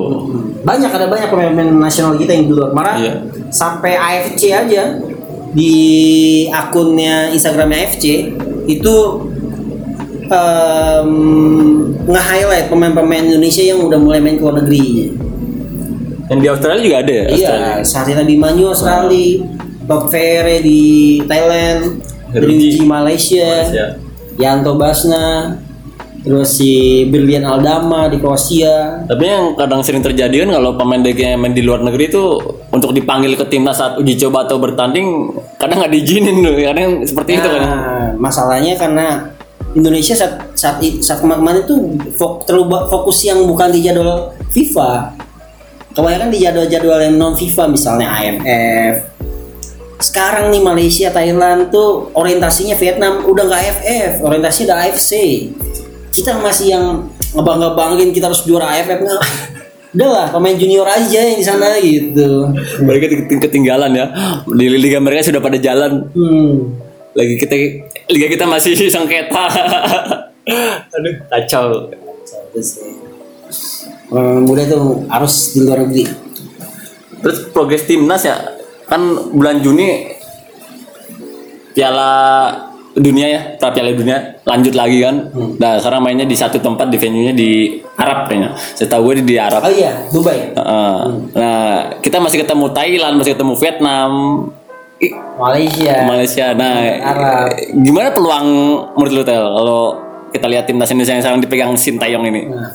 Banyak 0.64 0.88
ada 0.88 1.06
banyak 1.12 1.28
pemain-pemain 1.28 1.76
nasional 1.76 2.16
kita 2.16 2.32
yang 2.32 2.48
di 2.48 2.52
luar. 2.56 2.72
Malah 2.72 2.96
Iya. 2.96 3.14
sampai 3.52 3.92
AFC 4.00 4.48
aja 4.48 4.96
di 5.52 5.74
akunnya 6.48 7.28
Instagramnya 7.36 7.84
AFC 7.84 8.32
itu 8.64 8.94
em, 10.28 11.10
nge-highlight 12.06 12.66
pemain-pemain 12.70 13.24
Indonesia 13.26 13.62
yang 13.62 13.82
udah 13.82 13.98
mulai 13.98 14.18
main 14.22 14.36
ke 14.38 14.42
luar 14.42 14.62
negeri. 14.62 15.14
Yang 16.26 16.38
di 16.42 16.48
Australia 16.50 16.82
juga 16.82 16.98
ada 17.06 17.12
ya? 17.12 17.24
Iya, 17.30 17.56
Sarina 17.86 18.22
Bimanyu 18.26 18.74
Australia, 18.74 19.46
Bob 19.86 20.10
Ferre 20.10 20.58
di 20.62 21.22
Thailand. 21.24 22.02
Ruji 22.36 22.82
Malaysia, 22.84 23.64
Malaysia. 23.64 23.86
Yanto 24.36 24.76
Basna, 24.76 25.56
terus 26.26 26.58
si 26.58 27.06
Brilian 27.06 27.46
Aldama 27.46 28.10
di 28.10 28.18
Kroasia. 28.18 29.06
Tapi 29.06 29.24
yang 29.24 29.54
kadang 29.54 29.80
sering 29.86 30.02
terjadi 30.02 30.42
kan 30.42 30.58
kalau 30.58 30.74
pemain 30.74 30.98
DG 30.98 31.22
yang 31.22 31.40
main 31.40 31.54
di 31.54 31.62
luar 31.62 31.86
negeri 31.86 32.10
itu 32.10 32.36
untuk 32.74 32.90
dipanggil 32.90 33.38
ke 33.38 33.46
timnas 33.46 33.78
saat 33.78 33.94
uji 33.96 34.18
coba 34.26 34.44
atau 34.50 34.58
bertanding 34.58 35.30
kadang 35.56 35.80
nggak 35.80 35.94
diizinin 35.94 36.42
loh, 36.42 36.58
kadang 36.58 37.06
seperti 37.06 37.38
itu 37.38 37.48
kan. 37.48 37.62
Nah, 37.62 38.08
masalahnya 38.18 38.74
karena 38.74 39.06
Indonesia 39.76 40.16
saat 40.16 40.56
saat, 40.56 40.80
saat 41.04 41.20
kemarin 41.20 41.60
itu 41.60 41.76
fok, 42.16 42.48
terlalu 42.48 42.72
fokus 42.88 43.20
yang 43.28 43.44
bukan 43.44 43.68
di 43.68 43.84
jadwal 43.84 44.32
FIFA. 44.48 45.12
Kebanyakan 45.92 46.28
di 46.32 46.38
jadwal-jadwal 46.40 46.98
yang 47.04 47.14
non 47.16 47.36
FIFA 47.36 47.68
misalnya 47.68 48.08
AMF. 48.08 48.94
Sekarang 49.96 50.52
nih 50.52 50.60
Malaysia, 50.60 51.08
Thailand 51.08 51.72
tuh 51.72 52.12
orientasinya 52.12 52.76
Vietnam 52.76 53.24
udah 53.24 53.44
nggak 53.48 53.62
AFF, 53.64 54.12
orientasinya 54.20 54.66
udah 54.72 54.78
AFC. 54.84 55.12
Kita 56.12 56.36
masih 56.40 56.66
yang 56.72 56.84
ngebangga-banggain 57.32 58.12
kita 58.12 58.28
harus 58.32 58.44
juara 58.44 58.76
AFF 58.76 59.00
nggak? 59.00 59.22
Udah 59.96 60.08
lah, 60.12 60.26
pemain 60.28 60.52
junior 60.52 60.84
aja 60.84 61.20
yang 61.20 61.40
di 61.40 61.44
sana 61.44 61.80
gitu. 61.80 62.52
Mereka 62.84 63.08
keting- 63.08 63.40
ketinggalan 63.40 63.92
ya. 63.96 64.12
Di 64.44 64.68
liga 64.68 65.00
mereka 65.00 65.32
sudah 65.32 65.40
pada 65.40 65.56
jalan. 65.56 66.12
Hmm. 66.12 66.85
Lagi 67.16 67.34
kita 67.40 67.54
liga 68.12 68.26
kita 68.28 68.44
masih 68.44 68.76
sengketa. 68.94 69.44
Aduh, 70.92 71.14
kacau. 71.32 71.66
pemain 74.06 74.38
muda 74.38 74.62
tuh 74.70 75.02
harus 75.10 75.50
di 75.52 75.66
luar 75.66 75.82
negeri 75.82 76.06
Terus 77.20 77.38
progres 77.50 77.84
timnas 77.84 78.22
ya 78.22 78.38
kan 78.86 79.02
bulan 79.34 79.58
Juni 79.60 80.14
Piala 81.74 82.12
Dunia 82.96 83.28
ya, 83.28 83.40
pra 83.60 83.76
Piala 83.76 83.92
Dunia 83.92 84.40
lanjut 84.48 84.72
lagi 84.72 85.04
kan. 85.04 85.28
Nah 85.60 85.76
sekarang 85.76 86.00
mainnya 86.00 86.24
di 86.24 86.32
satu 86.32 86.56
tempat 86.56 86.88
di 86.88 86.96
venue-nya 86.96 87.36
di 87.36 87.76
Arab 88.00 88.24
kayaknya. 88.24 88.56
Setahu 88.56 89.12
gue 89.12 89.20
di, 89.20 89.36
Arab. 89.36 89.60
oh 89.60 89.68
iya 89.68 90.08
Dubai 90.08 90.56
Heeh. 90.56 91.00
Nah 91.36 92.00
kita 92.00 92.16
masih 92.24 92.40
ketemu 92.40 92.72
Thailand, 92.72 93.14
masih 93.20 93.36
ketemu 93.36 93.52
Vietnam, 93.60 94.10
Malaysia 95.36 96.08
Malaysia. 96.08 96.46
Nah 96.56 96.76
Arab. 97.04 97.52
gimana 97.84 98.08
peluang 98.16 98.46
menurut 98.96 99.12
lu 99.12 99.22
Tel 99.24 99.44
kalau 99.44 99.82
kita 100.32 100.46
lihat 100.48 100.64
timnas 100.64 100.88
Indonesia 100.88 101.14
yang 101.16 101.22
sekarang 101.24 101.40
dipegang 101.44 101.72
Sintayong 101.76 102.24
ini? 102.28 102.42
Nah, 102.48 102.70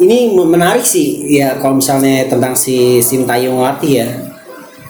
ini 0.00 0.34
menarik 0.34 0.82
sih 0.82 1.38
ya 1.38 1.60
kalau 1.60 1.78
misalnya 1.78 2.26
tentang 2.26 2.56
si 2.56 2.98
Sintayong 2.98 3.62
latih 3.62 4.02
ya 4.02 4.08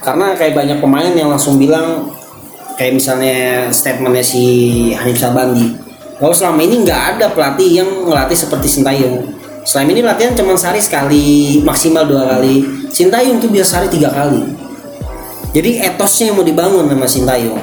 karena 0.00 0.36
kayak 0.36 0.54
banyak 0.54 0.78
pemain 0.80 1.12
yang 1.12 1.32
langsung 1.32 1.60
bilang 1.60 2.08
kayak 2.76 2.96
misalnya 2.96 3.68
statementnya 3.68 4.24
si 4.24 4.44
Hanif 4.94 5.20
Sabandi 5.20 5.76
kalau 6.16 6.32
selama 6.32 6.62
ini 6.62 6.86
nggak 6.86 7.02
ada 7.16 7.26
pelatih 7.34 7.84
yang 7.84 7.88
ngelatih 8.06 8.38
seperti 8.38 8.80
Sintayong 8.80 9.34
selama 9.66 9.88
ini 9.92 10.00
latihan 10.04 10.32
cuma 10.36 10.56
sehari 10.56 10.80
sekali 10.80 11.58
maksimal 11.64 12.06
dua 12.08 12.38
kali 12.38 12.64
Sintayong 12.88 13.42
tuh 13.42 13.50
biasa 13.50 13.68
sehari 13.80 13.88
tiga 13.92 14.08
kali 14.12 14.63
jadi 15.54 15.86
etosnya 15.86 16.34
yang 16.34 16.42
mau 16.42 16.42
dibangun 16.42 16.90
sama 16.90 17.06
Sintayong. 17.06 17.62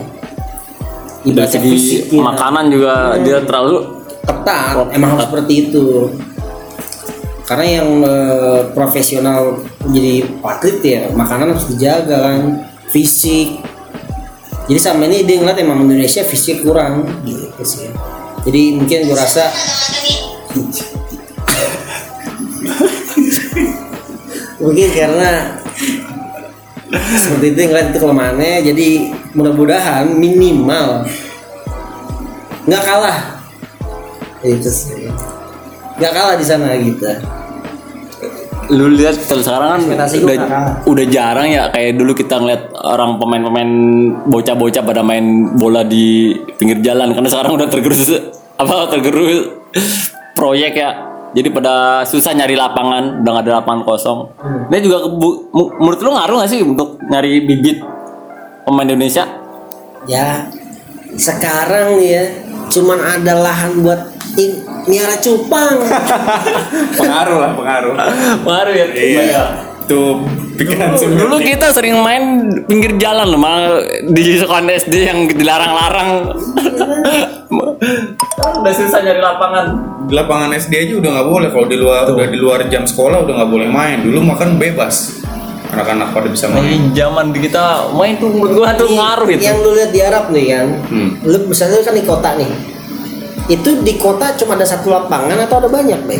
Dari 1.21 1.27
ibaratnya 1.27 1.59
segi 1.61 1.69
fisiknya 1.69 2.33
makanan 2.33 2.73
juga 2.73 3.13
dia 3.21 3.37
terlalu 3.45 4.01
ketat 4.25 4.89
emang 4.95 5.09
harus 5.13 5.27
seperti 5.27 5.53
itu. 5.67 6.07
Karena 7.43 7.67
yang 7.67 7.99
eh, 7.99 8.71
profesional 8.71 9.59
jadi 9.91 10.23
atlet 10.39 10.79
ya 10.79 11.11
makanan 11.11 11.51
harus 11.51 11.67
dijaga 11.67 12.31
kan. 12.31 12.63
Fisik. 12.95 13.59
Jadi 14.71 14.79
sama 14.79 15.03
ini 15.11 15.27
dia 15.27 15.43
ngeliat 15.43 15.59
emang 15.59 15.83
Indonesia 15.83 16.23
fisik 16.23 16.63
kurang 16.63 17.03
gitu 17.27 17.63
sih. 17.67 17.91
Jadi 18.47 18.79
mungkin 18.79 19.03
gue 19.03 19.17
rasa 19.19 19.51
mungkin 24.63 24.87
karena 24.95 25.60
seperti 26.91 27.55
itu 27.55 27.59
ngeliat 27.71 27.87
itu 27.95 27.99
kelemahannya 28.03 28.53
jadi 28.67 28.87
mudah-mudahan 29.31 30.11
minimal 30.11 31.07
nggak 32.67 32.83
kalah. 32.83 33.19
Itu 34.43 34.69
sih. 34.69 35.09
Nggak 35.97 36.13
kalah 36.13 36.35
di 36.37 36.45
sana 36.45 36.75
gitu. 36.77 37.07
Lu 38.71 38.87
lihat 38.87 39.19
sekarang 39.27 39.83
kan 39.83 40.07
udah 40.07 40.37
udah 40.87 41.05
jarang 41.11 41.51
ya 41.51 41.67
kayak 41.75 41.99
dulu 41.99 42.15
kita 42.15 42.39
ngeliat 42.39 42.71
orang 42.71 43.19
pemain-pemain 43.19 43.71
bocah-bocah 44.31 44.83
pada 44.85 45.03
main 45.03 45.51
bola 45.59 45.83
di 45.83 46.35
pinggir 46.55 46.79
jalan. 46.79 47.11
Karena 47.11 47.29
sekarang 47.31 47.59
udah 47.59 47.67
tergerus 47.67 48.07
apa 48.55 48.93
tergerus 48.93 49.51
proyek 50.37 50.73
ya 50.77 51.10
jadi 51.31 51.47
pada 51.47 52.03
susah 52.03 52.35
nyari 52.35 52.59
lapangan 52.59 53.23
udah 53.23 53.31
nggak 53.31 53.45
ada 53.47 53.53
lapangan 53.63 53.81
kosong. 53.87 54.19
Ini 54.67 54.79
juga 54.83 55.07
menurut 55.79 55.99
lu 56.03 56.11
ngaruh 56.11 56.43
gak 56.43 56.51
sih 56.51 56.59
untuk 56.59 56.99
nyari 57.07 57.47
bibit 57.47 57.79
pemain 58.67 58.83
Indonesia? 58.83 59.23
Ya 60.09 60.51
sekarang 61.15 61.99
nih 61.99 62.09
ya 62.11 62.25
cuman 62.71 62.99
ada 62.99 63.33
lahan 63.39 63.79
buat 63.79 64.11
in, 64.35 64.59
miara 64.91 65.15
cupang. 65.23 65.79
Pengaruh 66.99 67.37
lah 67.39 67.51
pengaruh. 67.55 67.93
Ngaruh 68.43 68.73
ya? 68.75 68.85
Iya 68.91 69.70
tuh 69.91 70.23
pikiran 70.55 70.95
semua 70.95 71.19
Dulu 71.21 71.37
kita 71.37 71.67
sering 71.69 71.99
main 71.99 72.23
pinggir 72.63 72.95
jalan 72.95 73.27
loh, 73.27 73.35
malah 73.35 73.83
di 74.05 74.23
sekolah 74.33 74.63
SD 74.63 74.93
yang 75.03 75.19
dilarang-larang. 75.27 76.31
Udah 78.53 78.73
susah 78.73 78.99
nyari 79.01 79.19
lapangan. 79.19 79.65
di 80.01 80.13
lapangan 80.13 80.49
SD 80.51 80.73
aja 80.77 80.93
udah 80.97 81.09
nggak 81.13 81.27
boleh 81.29 81.49
kalau 81.49 81.67
di 81.67 81.77
luar 81.77 82.03
udah 82.05 82.25
di 82.25 82.35
luar 82.35 82.59
jam 82.67 82.83
sekolah 82.83 83.23
udah 83.23 83.33
nggak 83.33 83.49
boleh 83.49 83.69
main 83.69 84.01
dulu 84.01 84.19
makan 84.25 84.57
bebas 84.57 85.23
anak-anak 85.69 86.11
pada 86.11 86.27
bisa 86.27 86.45
main 86.47 86.63
Main 86.63 86.83
zaman 86.91 87.31
di 87.31 87.39
kita 87.39 87.63
main 87.93 88.17
tuh 88.17 88.27
menurut 88.27 88.51
gua 88.57 88.75
tuh 88.75 88.91
ngaruh 88.91 89.29
itu. 89.29 89.39
yang 89.41 89.55
lu 89.57 89.71
lihat 89.71 89.91
di 89.91 90.01
Arab 90.01 90.25
nih 90.27 90.45
kan 90.49 90.67
Hmm. 90.89 91.09
lu 91.23 91.37
misalnya 91.47 91.79
lu 91.79 91.85
kan 91.85 91.95
di 91.95 92.03
kota 92.03 92.29
nih 92.35 92.49
itu 93.47 93.69
di 93.79 93.93
kota 93.95 94.35
cuma 94.35 94.51
ada 94.53 94.67
satu 94.67 94.87
lapangan 94.89 95.37
atau 95.39 95.55
ada 95.59 95.69
banyak 95.69 95.99
Bay? 96.03 96.19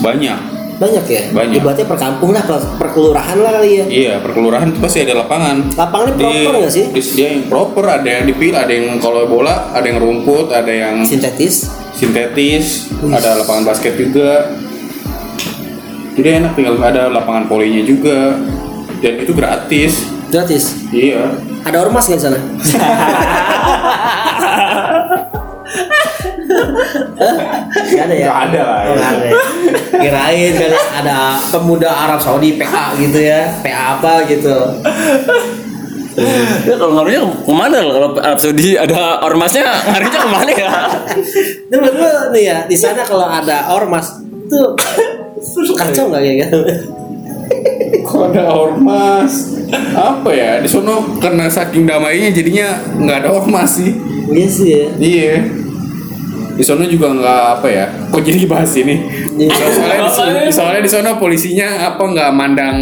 banyak 0.00 0.38
banyak 0.80 1.04
ya? 1.12 1.22
Banyak. 1.36 1.60
ibaratnya 1.60 1.84
per 1.84 2.00
kampung 2.00 2.32
lah 2.32 2.40
per, 2.40 2.56
per 2.80 2.88
kelurahan 2.96 3.36
lah 3.36 3.60
kali 3.60 3.70
ya. 3.76 3.84
Iya 3.84 4.14
perkelurahan 4.24 4.72
itu 4.72 4.80
pasti 4.80 5.04
ada 5.04 5.20
lapangan. 5.20 5.76
Lapangannya 5.76 6.16
proper 6.16 6.52
nggak 6.64 6.72
sih? 6.72 6.88
disediain 6.88 7.44
proper 7.52 8.00
ada 8.00 8.08
yang 8.08 8.24
dipilih 8.24 8.56
ada 8.56 8.72
yang 8.72 8.96
kalau 8.96 9.28
bola 9.28 9.76
ada 9.76 9.84
yang 9.84 10.00
rumput 10.00 10.48
ada 10.48 10.72
yang 10.72 11.04
sintetis. 11.04 11.68
sintetis 11.92 12.88
ada 12.96 13.44
lapangan 13.44 13.68
basket 13.68 14.00
juga. 14.00 14.56
Jadi 16.16 16.28
enak 16.40 16.56
tinggal 16.56 16.80
ada 16.80 17.12
lapangan 17.12 17.44
polinya 17.44 17.84
juga. 17.84 18.40
Dan 19.04 19.20
itu 19.20 19.36
gratis. 19.36 20.08
Gratis? 20.32 20.80
Iya. 20.92 21.40
Ada 21.60 21.76
ormas 21.84 22.08
nggak 22.08 22.20
di 22.20 22.24
sana 22.24 22.40
Nggak 26.50 28.04
ada 28.04 28.14
ya? 28.14 28.26
Nggak 28.26 28.40
ada 28.44 28.60
lah, 28.60 28.78
Oh, 28.80 28.86
ya. 28.86 28.94
nggak 28.96 29.10
ada. 29.10 29.26
ya. 29.26 29.34
Kirain 30.00 30.52
kali 30.56 30.76
ada 30.96 31.16
pemuda 31.46 31.90
Arab 31.90 32.20
Saudi 32.20 32.56
PA 32.56 32.94
gitu 32.96 33.18
ya, 33.18 33.40
PA 33.60 33.96
apa 33.96 34.12
gitu. 34.26 34.56
Ya, 36.66 36.74
kalau 36.74 36.92
ngaruhnya 36.92 37.22
ke 37.22 37.52
mana 37.54 37.76
loh? 37.80 37.92
Kalau 37.94 38.08
Arab 38.18 38.38
Saudi 38.38 38.74
ada 38.74 39.22
ormasnya 39.22 39.64
ngaruhnya 39.86 40.18
ke 40.18 40.28
mana 40.28 40.50
ya? 40.52 40.68
Nah, 41.70 41.76
menurut 41.78 41.94
lu 41.94 42.10
nih 42.34 42.42
ya, 42.44 42.58
di 42.64 42.76
sana 42.76 43.02
kalau 43.02 43.24
ada 43.24 43.70
ormas 43.70 44.18
tuh 44.46 44.74
kacau 45.72 46.10
nggak 46.10 46.20
kayak 46.20 46.36
gitu? 46.44 46.58
kok 48.00 48.30
ada 48.30 48.46
ormas 48.48 49.54
apa 49.92 50.30
ya 50.30 50.58
di 50.58 50.66
sono 50.66 51.18
karena 51.18 51.46
saking 51.46 51.82
damainya 51.82 52.30
jadinya 52.30 52.68
nggak 52.96 53.16
ada 53.22 53.30
ormas 53.32 53.74
sih 53.76 53.90
Iya 54.28 54.46
sih 54.46 54.68
ya. 54.68 54.86
iya 54.96 55.34
di 56.50 56.62
sono 56.62 56.84
juga 56.84 57.08
nggak 57.10 57.42
apa 57.54 57.68
ya 57.68 57.84
kok 58.08 58.20
jadi 58.20 58.40
bahas 58.44 58.72
ini 58.74 58.96
Iya. 59.36 59.54
soalnya 59.70 59.98
di, 59.98 60.10
sono- 60.10 60.50
soalnya 60.52 60.80
di 60.80 60.90
sono 60.90 61.10
polisinya 61.16 61.68
apa 61.86 62.02
nggak 62.02 62.30
mandang 62.30 62.76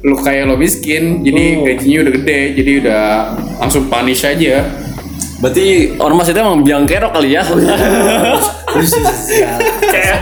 lu 0.00 0.14
kayak 0.16 0.44
lo 0.44 0.54
miskin 0.54 1.20
jadi 1.20 1.44
Oh. 1.56 1.64
gajinya 1.64 1.98
udah 2.00 2.12
gede 2.14 2.40
jadi 2.54 2.70
udah 2.80 3.04
langsung 3.58 3.84
punish 3.86 4.22
aja 4.22 4.62
Berarti 5.36 5.64
ormas 5.98 6.24
itu 6.26 6.38
emang 6.38 6.64
biang 6.64 6.88
kerok 6.88 7.12
kali 7.12 7.36
ya? 7.36 7.44
Kayak 9.82 10.18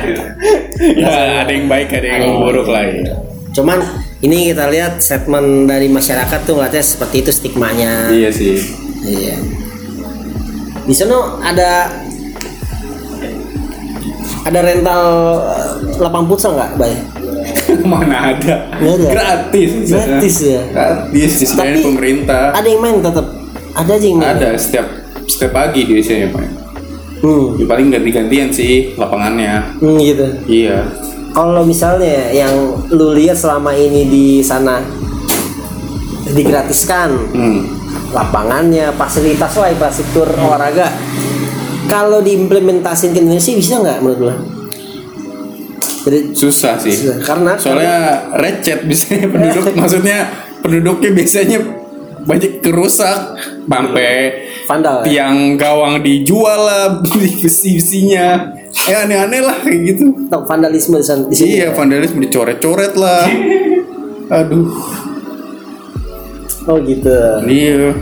ya 1.00 1.10
ada 1.40 1.52
yang 1.52 1.66
baik 1.66 1.86
ada 1.92 2.06
yang 2.18 2.34
buruk 2.40 2.66
lah 2.66 2.82
ya 2.82 3.14
Cuman 3.52 3.78
ini 4.18 4.50
kita 4.50 4.66
lihat 4.66 4.98
statement 4.98 5.70
dari 5.70 5.86
masyarakat 5.86 6.38
tuh 6.42 6.58
ngeliatnya 6.58 6.82
seperti 6.82 7.22
itu 7.22 7.30
stigmanya. 7.30 8.10
iya 8.10 8.26
sih 8.28 8.58
Iya. 9.04 9.36
Di 10.82 10.92
sana 10.92 11.14
ada 11.40 11.92
ada 14.44 14.58
rental 14.60 15.02
eh, 15.42 15.70
lapang 15.98 16.24
futsal 16.24 16.52
nggak, 16.52 16.70
Bay? 16.76 16.94
mana 17.84 18.32
ada 18.32 18.54
Nggak 18.74 18.94
ada. 18.94 19.08
gratis. 19.10 19.70
Gratis 19.86 20.36
ya? 20.42 20.62
gratis 20.66 21.32
disediain 21.34 21.80
pemerintah 21.82 22.52
Ada 22.52 22.66
yang 22.66 22.80
main 22.80 22.96
tetap. 22.98 23.26
Ada 23.74 23.90
aja 23.90 24.06
yang 24.06 24.18
main. 24.18 24.28
ada 24.30 24.48
setiap 24.54 24.86
setiap 25.24 25.52
pagi 25.52 25.82
di 25.82 25.98
sini 25.98 26.28
pak 26.28 26.44
Hmm. 27.16 27.56
ya, 27.56 27.64
paling 27.64 27.88
ganti-gantian 27.88 28.52
sih 28.52 28.92
lapangannya 28.94 29.80
Hmm, 29.80 29.96
gitu. 29.96 30.28
iya 30.44 30.84
Kalau 31.32 31.64
misalnya 31.64 32.28
yang 32.30 32.52
lu 32.88 33.10
lihat 33.10 33.32
selama 33.34 33.72
ini 33.72 34.04
di 34.04 34.26
sana 34.38 34.84
digratiskan 36.26 37.10
hmm. 37.32 37.60
lapangannya, 38.12 38.92
fasilitas 38.92 39.56
lah 39.56 39.68
infrastruktur 39.68 40.28
olahraga. 40.30 40.92
Kalau 41.94 42.18
diimplementasin 42.18 43.14
ke 43.14 43.22
Indonesia 43.22 43.54
bisa 43.54 43.78
nggak 43.78 43.98
menurut 44.02 44.18
lu? 44.18 44.34
Jadi, 46.04 46.18
susah 46.36 46.74
sih 46.76 46.92
karena 47.24 47.56
soalnya 47.56 48.28
recet 48.36 48.84
biasanya 48.84 49.24
penduduk 49.24 49.64
maksudnya 49.80 50.18
penduduknya 50.60 51.10
biasanya 51.16 51.58
banyak 52.24 52.60
kerusak 52.60 53.36
sampai 53.64 54.12
vandal. 54.68 55.00
ya? 55.00 55.04
tiang 55.08 55.56
gawang 55.56 56.04
dijual 56.04 56.60
lah 56.60 56.84
besi-besinya 57.40 58.52
ya 58.84 58.96
aneh-aneh 59.08 59.40
lah 59.40 59.56
kayak 59.64 59.80
gitu 59.94 60.04
Atau 60.28 60.44
vandalisme 60.44 61.00
di 61.00 61.34
sini. 61.36 61.48
iya 61.56 61.72
vandalisme 61.72 62.20
dicoret-coret 62.20 62.92
lah 62.98 63.24
aduh 64.42 64.68
Oh 66.64 66.80
gitu. 66.80 67.12
iya 67.44 67.92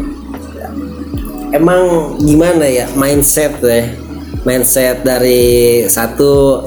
Emang 1.52 1.80
gimana 2.18 2.64
ya 2.64 2.88
mindset 2.92 3.60
ya? 3.60 3.92
Mindset 4.42 5.04
dari 5.04 5.84
satu 5.86 6.64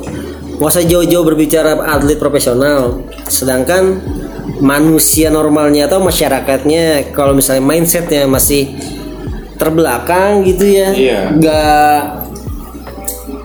nggak 0.55 0.71
usah 0.71 0.87
jauh-jauh 0.87 1.25
berbicara 1.25 1.75
atlet 1.83 2.15
profesional 2.15 3.03
sedangkan 3.27 3.99
manusia 4.63 5.27
normalnya 5.27 5.83
atau 5.83 5.99
masyarakatnya 5.99 7.11
kalau 7.11 7.35
misalnya 7.35 7.59
mindsetnya 7.59 8.23
masih 8.23 8.71
terbelakang 9.59 10.47
gitu 10.47 10.63
ya 10.63 10.89
Iya. 10.95 11.21
nggak 11.35 11.99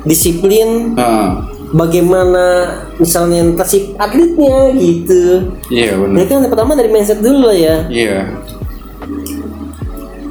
disiplin 0.07 0.95
Ah, 0.95 1.51
bagaimana 1.73 2.79
misalnya 2.97 3.43
nasib 3.59 3.99
atletnya 3.99 4.71
gitu 4.79 5.51
iya 5.67 5.93
ya 5.93 5.99
benar. 5.99 6.31
kan 6.31 6.47
pertama 6.47 6.73
dari 6.75 6.95
mindset 6.95 7.19
dulu 7.19 7.51
lah 7.51 7.59
ya 7.59 7.77
Iya. 7.91 8.19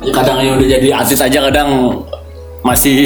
Kadang 0.09 0.37
yang 0.39 0.55
udah 0.55 0.67
jadi 0.69 0.87
atlet 0.93 1.21
aja 1.21 1.39
kadang 1.45 1.69
masih 2.61 2.97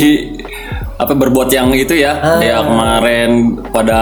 apa 0.95 1.11
berbuat 1.11 1.49
yang 1.49 1.69
itu 1.71 1.93
ya 1.95 2.13
Ah. 2.15 2.37
kayak 2.37 2.61
kemarin 2.63 3.29
pada 3.69 4.01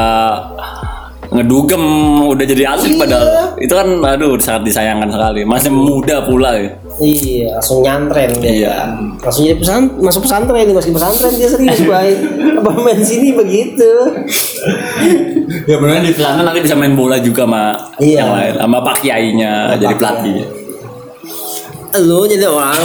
ngedugem 1.30 1.80
udah 2.26 2.44
jadi 2.46 2.64
atlet 2.68 2.92
Iya. 2.92 3.00
padahal 3.00 3.26
itu 3.58 3.74
kan 3.74 3.88
aduh 4.06 4.36
sangat 4.38 4.64
disayangkan 4.66 5.10
sekali 5.10 5.42
masih 5.44 5.70
muda 5.70 6.22
pula 6.22 6.52
ya 6.54 6.72
Iya, 7.02 7.58
langsung 7.58 7.82
nyantren 7.82 8.30
dia. 8.38 8.52
Iya. 8.52 8.76
Langsung 9.18 9.42
jadi 9.42 9.58
pesan 9.58 9.82
masuk 9.98 10.22
pesantren 10.22 10.70
nih, 10.70 10.76
masuk 10.76 10.94
pesantren 10.94 11.34
dia 11.34 11.50
serius 11.50 11.82
baik. 11.90 12.18
Apa 12.62 12.70
main 12.78 13.02
sini 13.02 13.34
begitu. 13.34 13.90
ya 15.66 15.76
benar 15.76 15.98
di 16.00 16.14
sana 16.14 16.46
nanti 16.46 16.62
bisa 16.62 16.78
main 16.78 16.94
bola 16.94 17.18
juga 17.18 17.50
sama 17.50 17.74
Iya. 17.98 18.22
yang 18.22 18.30
lain 18.32 18.54
sama 18.56 18.78
pak 18.84 18.96
kiainya 19.02 19.54
jadi 19.78 19.94
pelatih 19.96 20.38
Lu 22.00 22.24
jadi 22.24 22.48
orang. 22.48 22.80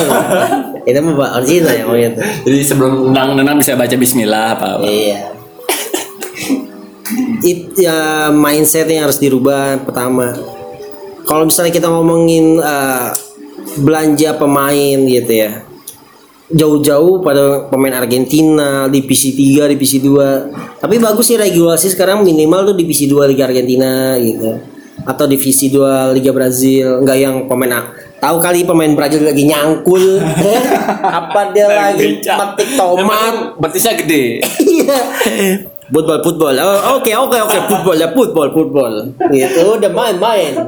Itu 0.89 0.99
mah 1.03 1.15
Pak 1.19 1.31
original 1.43 1.75
ya 1.75 1.83
mau 1.83 1.99
itu. 1.99 2.23
jadi 2.47 2.63
sebelum 2.63 3.11
nendang-nendang 3.11 3.59
bisa 3.59 3.75
baca 3.75 3.91
Bismillah 3.99 4.55
apa, 4.55 4.79
apa. 4.79 4.87
Iya. 4.87 5.35
It 7.43 7.75
ya 7.75 8.31
mindset 8.31 8.87
yang 8.87 9.11
harus 9.11 9.19
dirubah 9.19 9.83
pertama. 9.83 10.31
Kalau 11.27 11.43
misalnya 11.43 11.75
kita 11.75 11.91
ngomongin 11.91 12.63
eh, 12.63 13.11
belanja 13.83 14.39
pemain 14.39 14.99
gitu 15.11 15.33
ya. 15.35 15.67
Jauh-jauh 16.47 17.27
pada 17.27 17.67
pemain 17.67 17.99
Argentina, 17.99 18.87
divisi 18.87 19.35
3, 19.35 19.67
divisi 19.67 19.99
2. 19.99 20.79
Tapi 20.79 21.03
bagus 21.03 21.27
sih 21.27 21.35
regulasi 21.35 21.91
sekarang 21.91 22.23
minimal 22.23 22.71
tuh 22.71 22.77
divisi 22.79 23.11
2 23.11 23.27
Liga 23.27 23.51
Argentina 23.51 24.15
gitu. 24.23 24.55
Atau 25.03 25.27
divisi 25.27 25.67
2 25.67 26.15
Liga 26.15 26.31
Brazil, 26.31 27.03
enggak 27.03 27.19
yang 27.19 27.51
pemain 27.51 27.91
Tahu 28.17 28.37
kali 28.41 28.65
pemain 28.65 28.93
Brazil 28.97 29.29
lagi 29.29 29.45
nyangkul, 29.45 30.25
eh? 30.57 30.63
apa 31.05 31.53
dia 31.53 31.69
lagi 31.69 32.17
metik 32.25 32.69
tomat, 32.75 33.61
betisnya 33.61 33.93
gede 33.93 34.41
Iya. 34.65 34.99
Football, 35.87 36.19
football. 36.25 36.55
Oh, 36.59 36.99
Oke, 36.99 37.15
oke, 37.15 37.39
oke, 37.47 37.59
football 37.71 37.97
ya, 38.01 38.09
football, 38.11 38.49
football. 38.51 38.93
Gitu, 39.31 39.61
udah 39.63 39.91
main-main. 39.93 40.59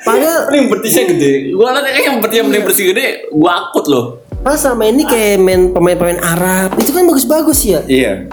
Padahal 0.00 0.48
paling 0.48 0.66
betisnya 0.72 1.04
gede 1.12 1.52
gua 1.52 1.76
liat 1.76 1.92
kayak 1.92 2.04
yang 2.08 2.18
betis 2.24 2.36
yang 2.40 2.48
paling 2.48 2.64
bersih 2.64 2.84
gede 2.88 3.28
gua 3.36 3.68
akut 3.68 3.84
loh 3.84 4.04
pas 4.40 4.56
sama 4.56 4.88
ini 4.88 5.04
kayak 5.04 5.36
main 5.36 5.68
pemain-pemain 5.68 6.16
Arab 6.24 6.72
itu 6.80 6.96
kan 6.96 7.04
bagus-bagus 7.04 7.60
ya. 7.60 7.80
Iya. 7.84 8.24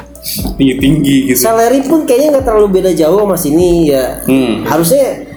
Tinggi-tinggi 0.56 1.32
gitu. 1.32 1.40
Salary 1.44 1.84
pun 1.84 2.08
kayaknya 2.08 2.40
nggak 2.40 2.46
terlalu 2.48 2.80
beda 2.80 2.92
jauh 2.96 3.28
sama 3.28 3.36
sini 3.36 3.92
ya. 3.92 4.24
Hmm. 4.24 4.64
Harusnya 4.64 5.28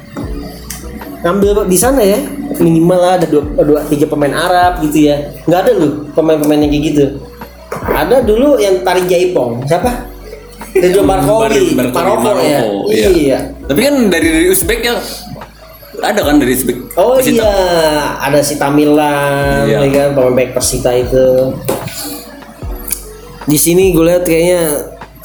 ngambil 1.26 1.66
di 1.66 1.74
sana 1.74 2.00
ya 2.06 2.22
minimal 2.60 2.98
lah 2.98 3.12
ada 3.16 3.26
dua, 3.26 3.42
dua 3.56 3.80
tiga 3.88 4.04
pemain 4.04 4.30
Arab 4.30 4.84
gitu 4.84 5.08
ya. 5.08 5.16
Nggak 5.44 5.60
ada 5.60 5.72
loh 5.74 5.92
pemain-pemain 6.12 6.60
yang 6.60 6.70
kayak 6.70 6.84
gitu. 6.86 7.04
Ada 7.70 8.16
dulu 8.20 8.56
yang 8.56 8.80
tarik 8.80 9.06
jaipong 9.06 9.64
siapa? 9.64 10.06
Ridwan 10.70 11.02
Markowi, 11.04 11.74
Bar- 11.74 11.90
Barkowi, 11.90 12.22
Maroko 12.22 12.30
ya. 12.38 12.60
Iya. 12.86 13.08
Iya. 13.10 13.38
tapi 13.66 13.80
kan 13.80 13.94
dari 14.06 14.28
dari 14.28 14.46
Uzbek 14.48 14.80
ya 14.80 14.94
ada 16.00 16.20
kan 16.22 16.38
dari 16.38 16.54
Uzbek 16.54 16.94
Oh 16.94 17.18
Persita. 17.18 17.42
iya, 17.42 17.54
ada 18.18 18.38
si 18.38 18.54
Tamilan, 18.54 19.66
Iya. 19.66 19.82
ya 19.82 19.90
kan 19.90 20.08
pemain 20.14 20.34
back 20.36 20.50
Persita 20.54 20.94
itu. 20.94 21.26
Di 23.44 23.58
sini 23.58 23.90
gue 23.90 24.04
lihat 24.04 24.22
kayaknya 24.22 24.62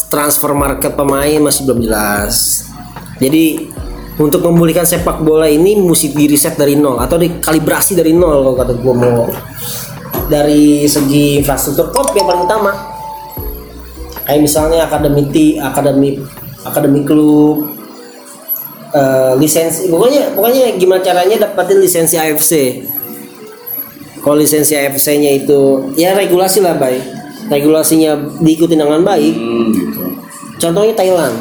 transfer 0.07 0.49
market 0.51 0.93
pemain 0.93 1.37
masih 1.39 1.61
belum 1.63 1.83
jelas. 1.83 2.65
Jadi 3.17 3.69
untuk 4.15 4.41
memulihkan 4.47 4.88
sepak 4.88 5.19
bola 5.21 5.45
ini 5.49 5.75
mesti 5.80 6.15
diriset 6.15 6.56
dari 6.56 6.80
nol 6.80 6.99
atau 7.01 7.19
dikalibrasi 7.19 7.99
dari 7.99 8.15
nol 8.15 8.51
kalau 8.51 8.56
kata 8.56 8.73
gue 8.80 8.95
mau. 8.95 9.28
Dari 10.25 10.89
segi 10.89 11.38
infrastruktur 11.43 11.91
klub 11.93 12.15
yang 12.17 12.25
paling 12.25 12.43
utama. 12.47 12.71
Kayak 14.25 14.41
misalnya 14.41 14.89
akademi 14.89 15.23
ti, 15.30 15.62
akademi 15.62 16.17
akademi 16.65 17.06
klub, 17.06 17.69
eh, 18.89 19.34
lisensi 19.38 19.86
pokoknya 19.86 20.34
pokoknya 20.34 20.80
gimana 20.82 21.01
caranya 21.06 21.45
dapatin 21.45 21.78
lisensi 21.78 22.17
AFC 22.17 22.82
kalau 24.25 24.41
lisensi 24.41 24.73
AFC 24.73 25.21
nya 25.21 25.30
itu 25.30 25.93
ya 25.93 26.17
regulasi 26.17 26.65
lah 26.65 26.73
baik 26.73 27.15
regulasinya 27.49 28.17
diikuti 28.41 28.73
dengan 28.73 29.01
baik. 29.06 29.36
Hmm, 29.38 29.69
gitu. 29.69 30.04
contohnya 30.58 30.93
Thailand. 30.97 31.36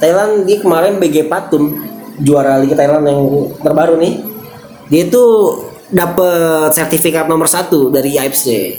Thailand 0.00 0.32
dia 0.48 0.58
kemarin 0.58 0.98
BG 0.98 1.30
Patum 1.30 1.91
juara 2.22 2.62
Liga 2.62 2.78
Thailand 2.78 3.04
yang 3.04 3.20
terbaru 3.60 3.98
nih 3.98 4.14
dia 4.88 5.02
itu 5.10 5.24
dapat 5.92 6.72
sertifikat 6.72 7.28
nomor 7.28 7.50
satu 7.50 7.92
dari 7.92 8.16
AFC 8.16 8.78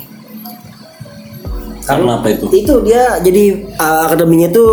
karena 1.83 2.15
apa 2.15 2.31
itu? 2.31 2.47
Itu 2.55 2.79
dia 2.79 3.19
jadi 3.19 3.59
uh, 3.75 4.07
akademinya 4.07 4.47
itu 4.47 4.65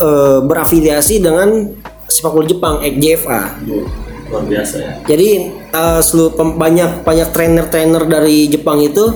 uh, 0.00 0.40
berafiliasi 0.48 1.20
dengan 1.20 1.76
sepak 2.08 2.32
bola 2.32 2.48
Jepang 2.48 2.74
XJFA 2.80 3.40
luar 4.32 4.44
biasa 4.48 4.74
ya. 4.80 4.92
Jadi 5.04 5.30
uh, 5.70 6.00
seluruh 6.00 6.32
pem- 6.32 6.56
banyak 6.56 7.04
banyak 7.04 7.28
trainer-trainer 7.30 8.02
dari 8.08 8.48
Jepang 8.48 8.80
itu 8.80 9.12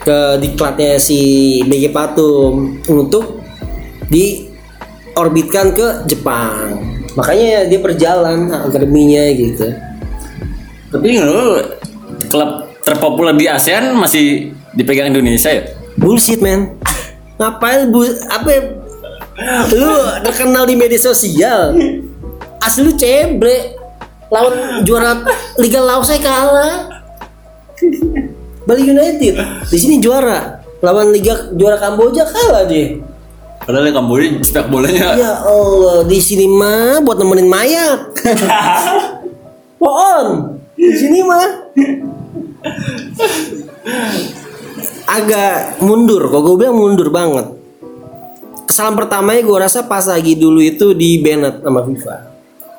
ke 0.00 0.40
diklatnya 0.40 0.96
si 0.96 1.60
BG 1.68 1.92
Patum 1.92 2.80
untuk 2.88 3.44
diorbitkan 4.08 5.76
ke 5.76 5.86
Jepang. 6.08 6.89
Makanya 7.18 7.66
dia 7.66 7.78
berjalan 7.82 8.50
akademinya 8.50 9.24
gitu. 9.34 9.66
tapi 10.90 11.22
lu 11.22 11.62
klub 12.26 12.66
terpopuler 12.82 13.30
di 13.38 13.46
ASEAN 13.46 13.94
masih 13.94 14.50
dipegang 14.74 15.14
Indonesia 15.14 15.54
ya 15.54 15.62
Bullshit 16.00 16.40
man. 16.40 16.80
Ngapain 17.36 17.92
bu 17.92 18.08
apa 18.32 18.48
ya? 18.48 18.62
lu 19.72 19.92
terkenal 20.24 20.64
di 20.64 20.74
media 20.76 21.00
sosial. 21.00 21.76
Asli 22.60 22.88
lu 22.88 22.92
cebre. 22.96 23.76
Lawan 24.30 24.86
juara 24.86 25.26
Liga 25.58 25.82
Laos 25.82 26.08
saya 26.08 26.22
kalah. 26.22 27.02
Bali 28.64 28.82
United 28.86 29.34
di 29.68 29.78
sini 29.80 30.00
juara. 30.00 30.62
Lawan 30.80 31.12
Liga 31.12 31.52
juara 31.52 31.76
Kamboja 31.76 32.24
kalah 32.24 32.64
dia. 32.64 32.96
Padahal 33.70 33.86
yang 33.86 33.96
Kamboja 33.96 34.26
sepak 34.42 34.66
bolanya 34.66 35.14
Ya 35.14 35.32
Allah, 35.40 36.02
di 36.02 36.18
sini 36.18 36.44
mah 36.44 36.98
buat 37.00 37.14
nemenin 37.16 37.46
mayat. 37.46 38.10
Pohon. 39.78 40.26
Di 40.74 40.90
sini 40.90 41.22
mah 41.22 41.46
agak 45.06 45.78
mundur. 45.80 46.26
Kok 46.26 46.40
gue 46.42 46.54
bilang 46.58 46.76
mundur 46.76 47.08
banget. 47.08 47.46
Kesalahan 48.66 48.98
pertamanya 48.98 49.40
gue 49.40 49.58
rasa 49.58 49.86
pas 49.86 50.02
lagi 50.02 50.34
dulu 50.34 50.58
itu 50.58 50.90
di 50.90 51.18
Bennett 51.18 51.62
sama 51.62 51.82
FIFA. 51.82 52.16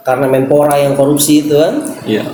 Karena 0.02 0.26
Menpora 0.28 0.76
yang 0.76 0.94
korupsi 0.94 1.46
itu 1.46 1.56
kan. 1.56 1.80
iya 2.04 2.26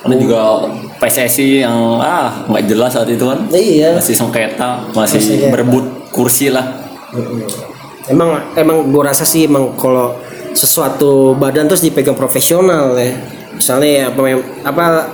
ada 0.00 0.16
juga 0.16 0.64
PSSI 0.96 1.60
yang 1.60 2.00
ah 2.00 2.48
nggak 2.48 2.64
jelas 2.64 2.96
saat 2.96 3.04
itu 3.12 3.20
kan 3.20 3.36
Iya. 3.52 4.00
masih 4.00 4.16
sengketa 4.16 4.88
masih 4.96 5.20
Masih, 5.20 5.52
berebut 5.52 5.84
kursi 6.08 6.48
lah 6.48 6.64
Emang 8.10 8.28
emang 8.54 8.84
gue 8.84 9.02
rasa 9.02 9.22
sih 9.22 9.46
emang 9.46 9.72
kalau 9.74 10.18
sesuatu 10.50 11.32
badan 11.32 11.64
terus 11.64 11.80
dipegang 11.80 12.14
profesional 12.14 12.92
ya. 12.92 13.14
Misalnya 13.52 13.88
ya 13.88 14.06
pemain 14.10 14.36
apa 14.60 15.06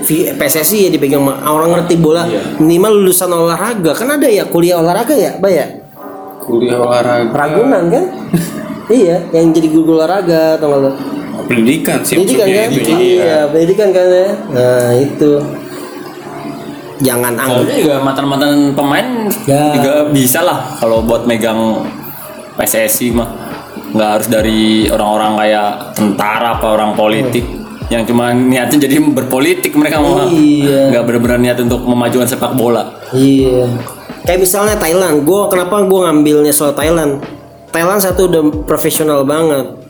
V- 0.00 0.32
PSSI 0.32 0.88
ya 0.88 0.90
dipegang 0.90 1.20
orang 1.22 1.70
ngerti 1.72 1.94
bola 1.94 2.24
Iya. 2.24 2.58
minimal 2.58 2.98
lulusan 2.98 3.28
olahraga 3.28 3.92
kan 3.92 4.08
ada 4.10 4.26
ya 4.26 4.42
kuliah 4.44 4.80
olahraga 4.80 5.12
ya, 5.12 5.36
Mbak 5.36 5.52
ya? 5.52 5.66
Kuliah 6.40 6.80
olahraga. 6.80 7.30
Ragunan 7.30 7.82
kan? 7.86 8.04
iya, 8.90 9.20
yang 9.30 9.52
jadi 9.52 9.68
guru 9.68 9.94
olahraga 9.94 10.56
atau 10.56 10.72
lo? 10.72 10.90
Pendidikan 11.46 12.00
sih 12.00 12.16
Pendidikan 12.16 12.46
kan? 12.48 12.68
itunya, 12.72 12.96
Iya, 12.96 13.38
pendidikan 13.46 13.88
kan 13.90 14.06
ya. 14.08 14.28
Nah 14.50 14.90
itu 14.96 15.30
jangan 17.00 17.32
anggap 17.34 17.68
juga 17.70 17.94
mantan-mantan 17.98 18.52
pemain 18.72 19.08
Ya. 19.44 19.72
juga 19.72 19.92
bisa 20.08 20.40
lah 20.40 20.76
kalau 20.76 21.00
buat 21.00 21.24
megang 21.24 21.80
PSSI 22.60 23.16
mah 23.16 23.28
nggak 23.90 24.08
harus 24.12 24.28
dari 24.28 24.86
orang-orang 24.86 25.32
kayak 25.40 25.68
tentara 25.96 26.60
apa 26.60 26.66
orang 26.68 26.92
politik 26.92 27.42
yang 27.90 28.06
cuma 28.06 28.30
niatnya 28.30 28.86
jadi 28.86 29.02
berpolitik 29.02 29.74
mereka 29.74 29.98
mah 29.98 30.30
Iya. 30.30 30.94
nggak 30.94 31.02
benar-benar 31.02 31.38
niat 31.42 31.58
untuk 31.58 31.82
memajukan 31.82 32.28
sepak 32.28 32.54
bola 32.54 33.00
Iya. 33.10 33.66
Kayak 34.20 34.46
misalnya 34.46 34.76
Thailand, 34.76 35.24
gue 35.24 35.42
kenapa 35.48 35.80
gue 35.80 36.00
ngambilnya 36.06 36.52
soal 36.52 36.76
Thailand? 36.76 37.24
Thailand 37.72 37.98
satu 37.98 38.28
udah 38.28 38.42
profesional 38.68 39.24
banget. 39.24 39.80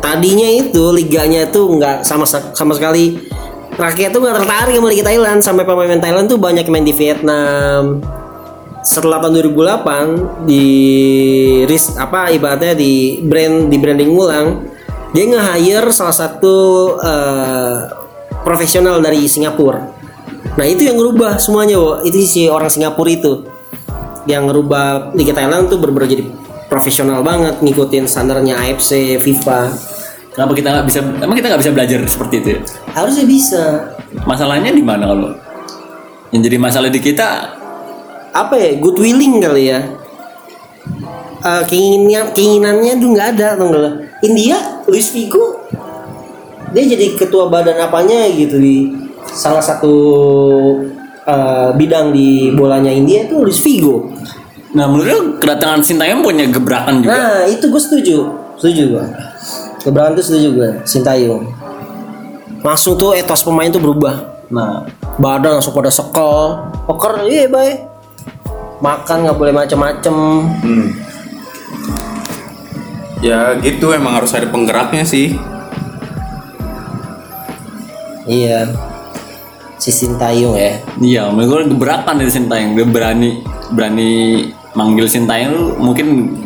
Tadinya 0.00 0.48
itu 0.48 0.90
liganya 0.90 1.44
tuh 1.52 1.76
nggak 1.76 2.00
sama 2.00 2.24
sama 2.26 2.72
sekali 2.72 3.20
rakyat 3.74 4.10
tuh 4.14 4.20
nggak 4.22 4.36
tertarik 4.40 4.74
sama 4.78 4.88
Liga 4.88 5.04
Thailand 5.04 5.38
sampai 5.42 5.62
pemain 5.66 6.00
Thailand 6.00 6.26
tuh 6.26 6.38
banyak 6.40 6.64
main 6.66 6.86
di 6.86 6.94
Vietnam. 6.96 8.00
Setelah 8.84 9.16
tahun 9.24 9.40
2008 9.48 10.44
di 10.44 10.66
ris 11.64 11.96
apa 11.96 12.28
ibaratnya 12.28 12.76
di 12.76 13.24
brand 13.24 13.72
di 13.72 13.76
branding 13.80 14.12
ulang 14.12 14.46
dia 15.16 15.24
nge-hire 15.24 15.88
salah 15.88 16.12
satu 16.12 16.56
eh, 17.00 17.76
profesional 18.44 19.00
dari 19.00 19.24
Singapura. 19.24 19.80
Nah 20.60 20.66
itu 20.68 20.84
yang 20.84 21.00
ngerubah 21.00 21.40
semuanya, 21.40 21.80
Wo. 21.80 22.04
Itu 22.04 22.20
si 22.22 22.44
orang 22.46 22.68
Singapura 22.68 23.08
itu 23.08 23.32
yang 24.28 24.52
ngerubah 24.52 25.16
Liga 25.16 25.32
Thailand 25.32 25.72
tuh 25.72 25.80
bener-bener 25.80 26.20
jadi 26.20 26.24
profesional 26.68 27.24
banget 27.24 27.64
ngikutin 27.64 28.04
standarnya 28.04 28.60
AFC, 28.68 29.16
FIFA. 29.16 29.72
Kenapa 30.34 30.52
kita 30.52 30.68
nggak 30.74 30.86
bisa? 30.90 31.00
Emang 31.24 31.36
kita 31.38 31.46
nggak 31.46 31.62
bisa 31.62 31.72
belajar 31.72 31.98
seperti 32.04 32.34
itu? 32.42 32.48
ya? 32.52 32.60
Harusnya 32.92 33.24
bisa. 33.24 33.62
Masalahnya 34.28 34.74
di 34.74 34.82
mana 34.82 35.08
kalau? 35.08 35.30
Yang 36.34 36.50
jadi 36.50 36.56
masalah 36.58 36.90
di 36.90 36.98
kita 36.98 37.30
Apa 38.34 38.58
ya? 38.58 38.70
Good 38.82 38.98
willing 38.98 39.38
kali 39.38 39.70
ya. 39.70 39.80
Keinginan 41.70 42.32
keinginannya 42.32 42.92
tuh 42.98 43.08
nggak 43.12 43.28
ada 43.36 43.60
enggak 43.60 44.16
India 44.24 44.56
Luis 44.88 45.12
Figo 45.12 45.60
dia 46.72 46.88
jadi 46.88 47.20
ketua 47.20 47.52
badan 47.52 47.84
apanya 47.84 48.24
gitu 48.32 48.56
di 48.56 48.88
salah 49.28 49.60
satu 49.60 49.92
eh, 51.28 51.68
bidang 51.76 52.16
di 52.16 52.48
bolanya 52.56 52.88
India 52.88 53.28
itu 53.28 53.44
Luis 53.44 53.60
Figo 53.60 54.08
Nah 54.74 54.90
menurut 54.90 55.06
lu 55.06 55.18
kedatangan 55.38 55.86
Sintayong 55.86 56.20
punya 56.26 56.50
gebrakan 56.50 56.98
juga. 56.98 57.14
Nah 57.14 57.46
itu 57.46 57.70
gue 57.70 57.78
setuju, 57.78 58.16
setuju 58.58 58.82
gue. 58.90 59.04
Keberatan 59.86 60.18
tuh 60.18 60.24
setuju 60.26 60.48
gue, 60.50 60.70
Sintayong. 60.82 61.46
Langsung 62.58 62.98
tuh 62.98 63.14
etos 63.14 63.46
pemain 63.46 63.70
tuh 63.70 63.78
berubah. 63.78 64.34
Nah, 64.50 64.82
Badan 65.14 65.62
langsung 65.62 65.78
pada 65.78 65.94
sekel, 65.94 66.58
poker 66.90 67.22
iya 67.30 67.46
bay. 67.46 67.86
Makan 68.84 69.16
nggak 69.24 69.38
boleh 69.40 69.54
macem-macem. 69.56 70.16
Hmm. 70.60 70.88
Ya 73.24 73.56
gitu 73.64 73.96
emang 73.96 74.20
harus 74.20 74.36
ada 74.36 74.44
penggeraknya 74.52 75.08
sih. 75.08 75.40
Iya. 78.28 78.68
Si 79.80 79.92
Sintayong 79.92 80.56
ya. 80.56 80.80
iya 80.96 81.22
menurut 81.28 81.68
gue 81.68 81.76
gebrakan 81.76 82.20
dari 82.20 82.28
Sintayong. 82.28 82.76
Dia 82.76 82.84
berani 82.84 83.40
berani 83.72 84.12
manggil 84.76 85.08
Sintayong 85.08 85.52
lu 85.56 85.64
mungkin 85.80 86.36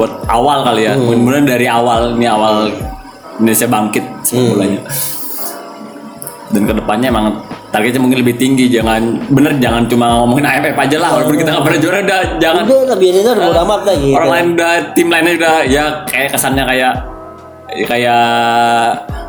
buat 0.00 0.24
awal 0.32 0.64
kali 0.64 0.88
ya. 0.88 0.96
Mudah-mudahan 0.96 1.44
dari 1.44 1.68
awal 1.68 2.16
ini 2.16 2.24
awal 2.24 2.72
Indonesia 3.36 3.68
bangkit 3.68 4.04
sepak 4.24 4.44
bolanya. 4.56 4.80
Dan 6.52 6.62
ke 6.64 6.72
depannya 6.72 7.08
emang 7.12 7.26
targetnya 7.68 7.98
mungkin 7.98 8.18
lebih 8.20 8.36
tinggi. 8.36 8.66
Jangan 8.68 9.02
bener 9.28 9.52
jangan 9.56 9.82
cuma 9.84 10.06
ngomongin 10.18 10.44
AFF 10.44 10.76
aja 10.76 10.96
lah. 10.96 11.10
Walaupun 11.14 11.36
kita 11.36 11.50
nggak 11.50 11.64
pernah 11.64 11.80
juara 11.80 11.98
udah 12.00 12.20
jangan 12.36 12.62
Udah 12.64 12.80
lah 12.84 12.96
biasanya 12.96 13.22
udah 13.28 13.46
bodo 13.46 13.60
amat 13.62 13.80
lah 13.82 13.94
gitu. 13.96 14.14
orang 14.14 14.30
lain 14.30 14.46
udah 14.52 14.70
tim 14.92 15.06
lainnya 15.08 15.32
udah 15.36 15.54
ya 15.64 15.84
kayak 16.04 16.28
kesannya 16.30 16.64
kayak 16.64 16.92
kayak 17.84 18.24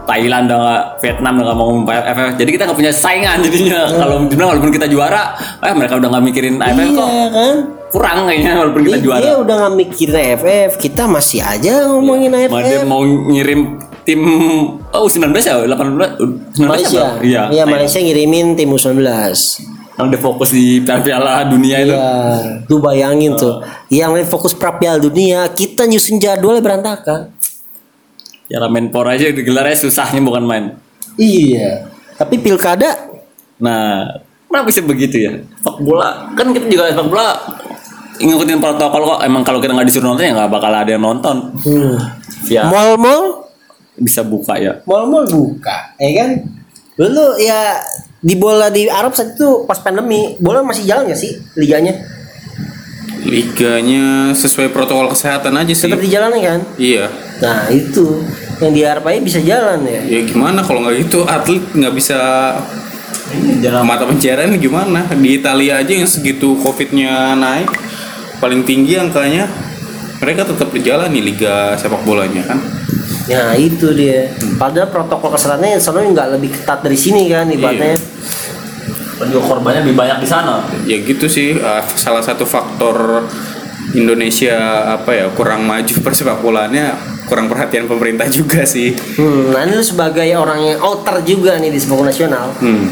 Thailand 0.08 0.47
udah 0.47 0.58
nggak 0.58 0.82
Vietnam 0.97 1.34
udah 1.36 1.45
nggak 1.45 1.58
mau 1.58 1.69
AFF 1.84 2.28
jadi 2.38 2.50
kita 2.50 2.63
nggak 2.63 2.78
punya 2.78 2.93
saingan 2.93 3.38
jadinya 3.41 3.80
kalau 3.91 4.15
dibilang 4.23 4.50
walaupun 4.50 4.71
kita 4.71 4.88
juara 4.88 5.36
eh 5.60 5.73
mereka 5.73 5.93
udah 5.95 6.08
nggak 6.08 6.23
mikirin 6.23 6.56
AFF 6.58 6.89
kok 6.89 7.10
Iya 7.10 7.28
kan? 7.30 7.56
kurang 7.88 8.17
kayaknya 8.26 8.52
walaupun 8.58 8.82
kita 8.84 8.93
Dia- 8.93 9.04
juara 9.04 9.21
Dia 9.21 9.36
udah 9.38 9.56
nggak 9.58 9.73
mikirin 9.76 10.15
AFF, 10.15 10.69
kita 10.78 11.04
masih 11.08 11.39
aja 11.41 11.73
ngomongin 11.88 12.32
dia 12.32 12.47
AFF. 12.47 12.84
mau 12.84 13.02
ngirim 13.04 13.60
tim 14.08 14.24
oh 14.88 15.06
19 15.06 15.36
ya 15.36 15.67
18 15.67 16.56
19 16.56 16.63
Malaysia. 16.63 16.96
ya 16.96 17.08
iya 17.20 17.43
Iya, 17.52 17.63
Malaysia 17.67 18.00
ngirimin 18.00 18.56
tim 18.56 18.72
U19. 18.72 19.04
Yang 19.98 20.06
udah 20.08 20.22
fokus 20.22 20.50
di 20.50 20.80
Piala 20.80 21.43
Dunia 21.43 21.82
itu 21.82 21.91
Iya, 21.91 22.08
tuh 22.63 22.80
bayangin 22.80 23.36
tuh. 23.36 23.60
Yang 23.89 24.10
lain 24.13 24.28
fokus 24.28 24.54
pra 24.54 24.72
Piala 24.72 24.96
Dunia, 24.98 25.43
kita 25.50 25.84
nyusun 25.84 26.17
jadwalnya 26.17 26.63
berantakan. 26.63 27.36
ya 28.48 28.63
Menpora 28.63 29.12
aja 29.12 29.28
digelarnya 29.28 29.76
susahnya 29.76 30.24
bukan 30.24 30.39
main 30.41 30.65
Iya. 31.20 31.91
Tapi 32.15 32.39
pilkada 32.39 33.12
Nah, 33.58 34.06
kenapa 34.48 34.70
bisa 34.70 34.80
begitu 34.80 35.17
ya? 35.20 35.34
Sepak 35.34 35.82
bola 35.82 36.30
kan 36.32 36.54
kita 36.54 36.70
juga 36.70 36.88
sepak 36.88 37.10
bola 37.10 37.34
ngikutin 38.17 38.58
protokol 38.58 39.02
kok. 39.04 39.20
Emang 39.22 39.41
kalau 39.41 39.58
kita 39.58 39.74
nggak 39.74 39.86
disuruh 39.86 40.13
nonton 40.13 40.26
ya 40.26 40.34
nggak 40.34 40.50
bakal 40.50 40.70
ada 40.70 40.88
yang 40.88 41.02
nonton. 41.02 41.38
hmm. 41.58 41.93
Ya 42.48 42.70
mall-mall, 42.70 43.46
bisa 43.97 44.21
buka 44.21 44.55
ya. 44.57 44.79
mall-mall 44.86 45.25
buka, 45.25 45.97
ya 45.97 46.12
kan? 46.23 46.29
Dulu 46.97 47.38
ya 47.38 47.81
di 48.17 48.33
bola 48.33 48.73
di 48.73 48.89
Arab 48.89 49.13
saat 49.13 49.38
itu 49.38 49.65
pas 49.69 49.77
pandemi, 49.81 50.38
bola 50.41 50.65
masih 50.65 50.86
jalan 50.86 51.10
gak 51.10 51.21
sih 51.21 51.38
liganya? 51.53 51.93
Liganya 53.27 54.31
sesuai 54.33 54.71
protokol 54.71 55.12
kesehatan 55.13 55.53
aja 55.57 55.73
sih. 55.73 55.89
Tetap 55.89 56.01
dijalani 56.01 56.39
kan? 56.41 56.60
Iya. 56.79 57.12
Nah 57.43 57.69
itu 57.69 58.23
yang 58.63 58.73
di 58.73 58.81
Arab 58.81 59.05
aja 59.05 59.19
bisa 59.21 59.39
jalan 59.43 59.86
ya. 59.86 60.01
Ya 60.05 60.19
gimana 60.25 60.65
kalau 60.65 60.81
nggak 60.86 60.95
gitu 61.05 61.27
atlet 61.27 61.62
nggak 61.73 61.93
bisa 61.93 62.19
Jangan 63.60 63.83
mata 63.83 64.07
pencarian 64.07 64.55
gimana 64.55 65.03
di 65.12 65.36
Italia 65.36 65.83
aja 65.83 65.91
yang 65.91 66.07
segitu 66.07 66.55
covidnya 66.63 67.36
naik 67.36 67.67
paling 68.39 68.63
tinggi 68.63 68.95
angkanya 68.95 69.51
mereka 70.23 70.47
tetap 70.47 70.71
berjalan 70.71 71.12
nih 71.12 71.23
liga 71.33 71.75
sepak 71.75 72.07
bolanya 72.07 72.47
kan 72.47 72.60
Nah 73.28 73.56
itu 73.56 73.91
dia. 73.91 74.32
Padahal 74.56 74.88
protokol 74.88 75.32
kesehatannya 75.32 75.78
soalnya 75.78 76.12
nggak 76.13 76.30
lebih 76.34 76.50
ketat 76.52 76.80
dari 76.82 76.96
sini 76.96 77.28
kan 77.28 77.48
ibaratnya. 77.48 77.96
dan 79.17 79.28
juga 79.28 79.50
korbannya 79.50 79.82
lebih 79.82 79.98
banyak 79.98 80.17
di 80.20 80.30
sana. 80.30 80.62
ya 80.86 80.98
gitu 81.00 81.26
sih 81.26 81.58
uh, 81.58 81.82
salah 81.89 82.22
satu 82.22 82.46
faktor 82.46 83.26
Indonesia 83.91 84.54
apa 84.93 85.10
ya 85.12 85.26
kurang 85.32 85.65
maju 85.65 85.89
persepak 86.06 86.38
bolaannya 86.38 86.93
kurang 87.26 87.50
perhatian 87.50 87.88
pemerintah 87.88 88.30
juga 88.30 88.62
sih 88.63 88.93
Hmm, 89.17 89.50
nah 89.50 89.65
ini 89.65 89.74
lu 89.74 89.82
sebagai 89.82 90.28
orang 90.32 90.62
yang 90.63 90.78
outer 90.80 91.26
juga 91.26 91.58
nih 91.58 91.74
di 91.74 91.80
sepak 91.82 91.98
bola 91.98 92.08
nasional. 92.08 92.54
hmm. 92.56 92.86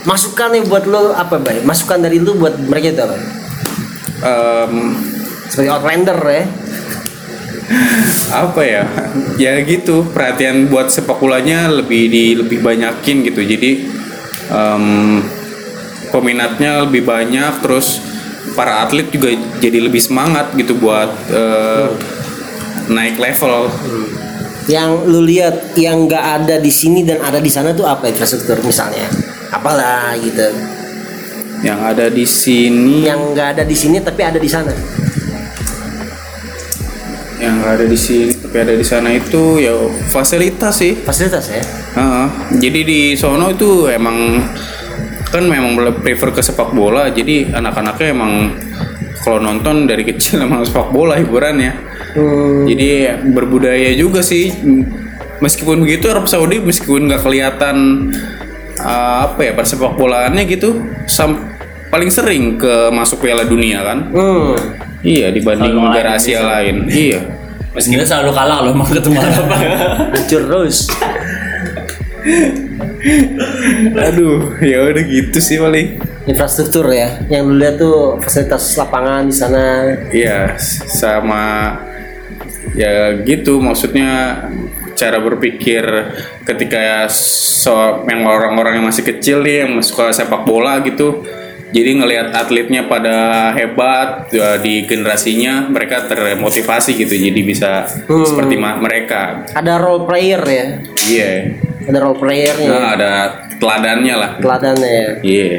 Masukan 0.00 0.48
nih 0.50 0.62
buat 0.64 0.86
lo 0.86 1.12
apa 1.12 1.36
bay? 1.36 1.60
Masukan 1.60 1.98
dari 1.98 2.16
lu 2.16 2.32
buat 2.34 2.56
mereka 2.56 2.88
itu 2.88 3.02
apa? 3.02 3.16
Em, 4.20 4.96
Sebagai 5.44 5.70
outlander 5.74 6.18
ya. 6.22 6.44
Apa 8.30 8.62
ya 8.66 8.82
ya 9.38 9.62
gitu 9.62 10.02
perhatian 10.10 10.66
buat 10.66 10.90
sepak 10.90 11.22
bolanya 11.22 11.70
lebih 11.70 12.10
di 12.10 12.24
lebih 12.34 12.58
banyakin 12.58 13.22
gitu 13.22 13.46
jadi 13.46 13.70
em, 14.50 15.22
peminatnya 16.10 16.82
lebih 16.86 17.06
banyak 17.06 17.62
terus 17.62 18.02
para 18.58 18.82
atlet 18.82 19.06
juga 19.14 19.30
jadi 19.62 19.78
lebih 19.86 20.02
semangat 20.02 20.50
gitu 20.58 20.74
buat 20.78 21.10
eh, 21.30 21.88
naik 22.90 23.16
level 23.16 23.70
Yang 24.68 24.92
lu 25.08 25.20
lihat 25.26 25.74
yang 25.74 26.06
nggak 26.06 26.24
ada 26.42 26.56
di 26.62 26.70
sini 26.70 27.02
dan 27.02 27.18
ada 27.26 27.42
di 27.42 27.50
sana 27.50 27.74
tuh 27.74 27.90
apa 27.90 28.06
infrastruktur 28.06 28.60
misalnya? 28.62 29.08
Apalah 29.50 30.14
gitu. 30.20 30.46
yang 31.60 31.76
ada 31.82 32.08
di 32.08 32.22
sini 32.24 33.04
Yang 33.04 33.20
nggak 33.34 33.48
ada 33.56 33.62
di 33.66 33.76
sini 33.76 33.98
tapi 33.98 34.20
ada 34.22 34.38
di 34.38 34.46
sana. 34.46 34.70
Yang 37.40 37.64
nggak 37.64 37.72
ada 37.80 37.86
di 37.88 37.98
sini 37.98 38.36
tapi 38.36 38.56
ada 38.60 38.74
di 38.76 38.84
sana 38.84 39.08
itu 39.16 39.58
ya 39.58 39.72
fasilitas 40.12 40.76
sih 40.76 40.92
Fasilitas 41.00 41.44
ya. 41.48 41.62
Heeh. 41.96 42.26
jadi 42.60 42.80
di 42.84 43.00
sono 43.16 43.48
itu 43.50 43.88
emang 43.88 44.44
kan 45.30 45.46
memang 45.48 45.78
prefer 46.04 46.36
ke 46.36 46.44
sepak 46.44 46.76
bola 46.76 47.08
jadi 47.08 47.48
anak-anaknya 47.56 48.08
emang 48.12 48.32
kalau 49.24 49.40
nonton 49.40 49.88
dari 49.88 50.04
kecil 50.12 50.44
emang 50.44 50.62
sepak 50.68 50.92
bola 50.92 51.16
hiburannya 51.16 51.90
Hmm, 52.10 52.66
jadi 52.66 53.22
berbudaya 53.22 53.94
juga 53.94 54.18
sih 54.18 54.50
meskipun 55.38 55.86
begitu 55.86 56.10
Arab 56.10 56.26
Saudi 56.26 56.58
meskipun 56.58 57.06
nggak 57.06 57.22
kelihatan 57.22 58.10
uh, 58.82 59.30
apa 59.30 59.40
ya 59.46 59.52
persepak 59.54 59.94
bolaannya 59.94 60.42
gitu 60.50 60.82
sam 61.06 61.38
paling 61.86 62.10
sering 62.10 62.58
ke 62.58 62.90
masuk 62.90 63.22
Piala 63.22 63.46
Dunia 63.46 63.86
kan 63.86 63.98
hmm. 64.10 64.50
Iya 65.02 65.28
dibanding 65.32 65.72
Selalu 65.72 65.86
negara 65.88 66.10
lain 66.12 66.20
Asia 66.20 66.38
bisa. 66.38 66.50
lain 66.50 66.76
iya 66.90 67.20
Meski 67.70 67.94
kita 67.94 68.02
selalu 68.02 68.34
kalah 68.34 68.66
loh 68.66 68.74
mau 68.74 68.82
ketemu 68.82 69.14
apa. 69.22 69.56
Hancur 70.10 70.42
terus. 70.42 70.90
aduh 73.94 74.58
ya 74.58 74.90
udah 74.90 75.04
gitu 75.06 75.38
sih 75.38 75.56
paling 75.62 76.02
Infrastruktur 76.28 76.84
ya. 76.92 77.16
Yang 77.32 77.42
lu 77.48 77.54
lihat 77.56 77.76
tuh 77.80 78.20
fasilitas 78.20 78.76
lapangan 78.76 79.24
di 79.26 79.34
sana. 79.34 79.88
Iya, 80.12 80.54
sama 80.86 81.74
ya 82.76 83.18
gitu 83.24 83.58
maksudnya 83.58 84.44
cara 84.94 85.18
berpikir 85.18 85.80
ketika 86.44 87.08
so 87.10 88.04
yang 88.06 88.22
orang-orang 88.28 88.78
yang 88.78 88.86
masih 88.86 89.02
kecil 89.02 89.40
nih 89.42 89.64
yang 89.64 89.80
suka 89.80 90.12
sepak 90.12 90.44
bola 90.44 90.78
gitu 90.84 91.24
Jadi 91.70 91.90
ngelihat 92.02 92.34
atletnya 92.34 92.90
pada 92.90 93.50
hebat 93.54 94.26
ya, 94.34 94.58
di 94.58 94.82
generasinya 94.84 95.70
mereka 95.70 96.02
termotivasi 96.10 96.98
gitu. 96.98 97.14
Jadi 97.14 97.40
bisa 97.46 97.86
Hmm. 98.10 98.26
seperti 98.26 98.58
mereka. 98.58 99.46
Ada 99.54 99.78
role 99.78 100.02
player 100.04 100.42
ya. 100.42 100.66
Iya. 101.06 101.30
Ada 101.86 101.98
role 102.02 102.18
playernya. 102.18 102.68
Nah, 102.68 102.86
ada 102.98 103.12
teladannya 103.62 104.14
lah. 104.18 104.30
Teladannya 104.42 104.90
ya. 104.90 105.08
Iya. 105.22 105.50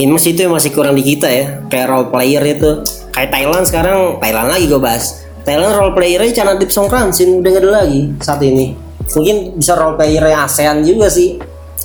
Ini 0.00 0.08
masih 0.08 0.32
itu 0.32 0.40
yang 0.48 0.54
masih 0.56 0.70
kurang 0.72 0.96
di 0.96 1.04
kita 1.04 1.28
ya. 1.28 1.60
Kayak 1.68 1.86
role 1.90 2.08
player 2.08 2.42
itu. 2.46 2.80
Kayak 3.10 3.30
Thailand 3.34 3.64
sekarang 3.66 3.98
Thailand 4.22 4.48
lagi 4.48 4.64
gue 4.70 4.80
bahas. 4.80 5.26
Thailand 5.44 5.74
role 5.76 5.92
playernya 5.92 6.32
Chana 6.32 6.54
Dip 6.56 6.70
Songkransin 6.70 7.42
udah 7.42 7.50
gak 7.52 7.62
ada 7.64 7.70
lagi 7.84 8.00
saat 8.22 8.40
ini. 8.40 8.72
Mungkin 9.10 9.58
bisa 9.58 9.74
role 9.74 9.98
playernya 9.98 10.46
ASEAN 10.46 10.86
juga 10.86 11.10
sih. 11.10 11.36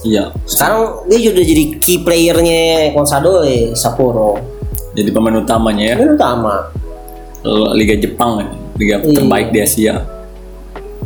Iya. 0.05 0.29
Sekarang 0.45 1.09
dia 1.09 1.17
sudah 1.17 1.43
jadi 1.43 1.63
key 1.81 2.05
playernya 2.05 2.93
Konsadole 2.93 3.73
Sapporo. 3.73 4.37
Jadi 4.93 5.09
pemain 5.09 5.35
utamanya 5.35 5.91
ya. 5.91 5.95
Ini 5.97 6.13
utama. 6.13 6.69
Liga 7.73 7.97
Jepang. 7.97 8.45
Liga 8.77 9.01
Iya. 9.01 9.17
terbaik 9.17 9.49
di 9.49 9.59
Asia. 9.59 10.05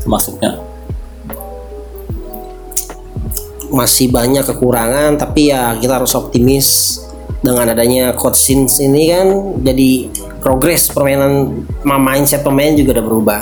Masuknya. 0.04 0.60
Masih 3.70 4.10
banyak 4.10 4.44
kekurangan 4.44 5.16
tapi 5.16 5.54
ya 5.54 5.78
kita 5.78 6.02
harus 6.02 6.18
optimis 6.18 7.00
dengan 7.40 7.70
adanya 7.70 8.12
coach 8.18 8.36
Sins 8.36 8.82
ini 8.82 9.14
kan 9.14 9.28
jadi 9.62 10.10
progres 10.42 10.90
permainan 10.90 11.64
ma- 11.86 12.02
mindset 12.02 12.42
pemain 12.42 12.74
juga 12.74 12.98
udah 12.98 13.06
berubah. 13.06 13.42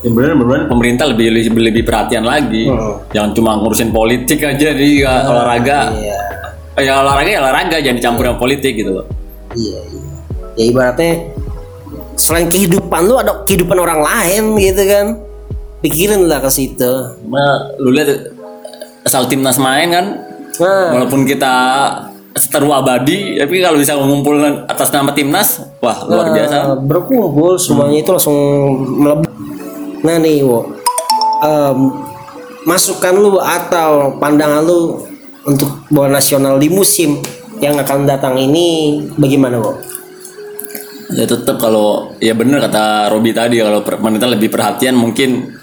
Ya 0.00 0.08
benar 0.08 0.32
benar 0.36 0.60
pemerintah 0.68 1.04
lebih 1.12 1.28
lebih, 1.28 1.60
lebih 1.60 1.82
perhatian 1.84 2.24
lagi. 2.24 2.68
Hmm. 2.68 3.04
Jangan 3.12 3.30
cuma 3.36 3.50
ngurusin 3.60 3.90
politik 3.92 4.40
aja 4.40 4.68
di 4.72 5.04
uh, 5.04 5.28
olahraga. 5.28 5.92
Iya. 5.92 6.18
Ya 6.80 6.92
olahraga 7.04 7.28
ya 7.28 7.38
olahraga 7.44 7.76
jangan 7.84 7.96
dicampur 8.00 8.24
sama 8.24 8.38
politik 8.40 8.72
gitu 8.80 8.90
loh. 9.02 9.06
Iya, 9.52 9.78
iya. 9.92 10.12
Ya 10.56 10.64
ibaratnya 10.72 11.12
selain 12.16 12.48
kehidupan 12.48 13.00
lu 13.04 13.20
ada 13.20 13.44
kehidupan 13.44 13.76
orang 13.76 14.00
lain 14.00 14.56
gitu 14.56 14.82
kan. 14.88 15.06
Pikirin 15.80 16.28
lah 16.28 16.40
ke 16.40 16.48
situ. 16.52 16.92
Cuma 17.20 17.72
lu 17.76 17.92
lihat 17.92 18.36
asal 19.04 19.28
timnas 19.28 19.56
main 19.56 19.88
kan 19.92 20.06
Nah, 20.60 20.92
walaupun 20.92 21.24
kita 21.24 21.54
seteru 22.36 22.70
abadi 22.70 23.40
tapi 23.40 23.58
kalau 23.64 23.80
bisa 23.80 23.96
mengumpulkan 23.96 24.68
atas 24.68 24.92
nama 24.92 25.10
timnas 25.16 25.64
wah 25.82 26.04
luar 26.06 26.30
biasa 26.30 26.56
nah, 26.62 26.78
berkumpul 26.78 27.58
semuanya 27.58 27.98
itu 28.04 28.10
langsung 28.12 28.38
melebur. 29.00 29.29
Nah 30.04 30.16
nih, 30.20 30.44
Wo. 30.44 30.76
Em, 31.40 31.78
masukan 32.68 33.14
lu 33.16 33.40
atau 33.40 34.16
pandangan 34.20 34.60
lu 34.64 35.04
untuk 35.48 35.88
bola 35.88 36.20
nasional 36.20 36.60
di 36.60 36.68
musim 36.68 37.16
yang 37.60 37.76
akan 37.80 38.04
datang 38.04 38.36
ini 38.36 39.00
bagaimana, 39.16 39.60
Wo? 39.60 39.72
ya 41.10 41.26
tetap 41.26 41.58
kalau 41.58 42.14
ya 42.22 42.34
bener 42.38 42.62
kata 42.62 43.10
Robi 43.10 43.34
tadi 43.34 43.58
kalau 43.58 43.82
per- 43.82 43.98
pemerintah 43.98 44.30
lebih 44.30 44.50
perhatian 44.50 44.94
mungkin 44.94 45.58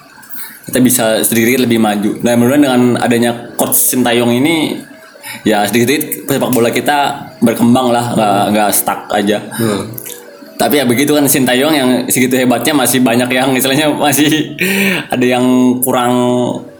kita 0.67 0.79
bisa 0.83 1.03
sedikit 1.23 1.63
lebih 1.63 1.79
maju 1.79 2.19
nah 2.19 2.35
mudah 2.35 2.59
dengan 2.59 2.81
adanya 2.99 3.55
coach 3.55 3.75
Sintayong 3.75 4.35
ini 4.35 4.83
ya 5.47 5.63
sedikit 5.67 6.27
sepak 6.27 6.51
bola 6.51 6.71
kita 6.71 7.31
berkembang 7.39 7.91
lah 7.91 8.15
nggak 8.15 8.43
nggak 8.55 8.69
stuck 8.75 9.07
aja 9.11 9.43
tapi 10.57 10.81
ya 10.81 10.85
begitu 10.89 11.13
kan 11.13 11.29
Sintayong 11.29 11.73
yang 11.73 11.89
segitu 12.09 12.33
hebatnya 12.33 12.73
masih 12.73 12.99
banyak 13.05 13.29
yang 13.29 13.53
istilahnya 13.53 13.93
masih 13.93 14.57
ada 15.13 15.25
yang 15.25 15.45
kurang 15.85 16.13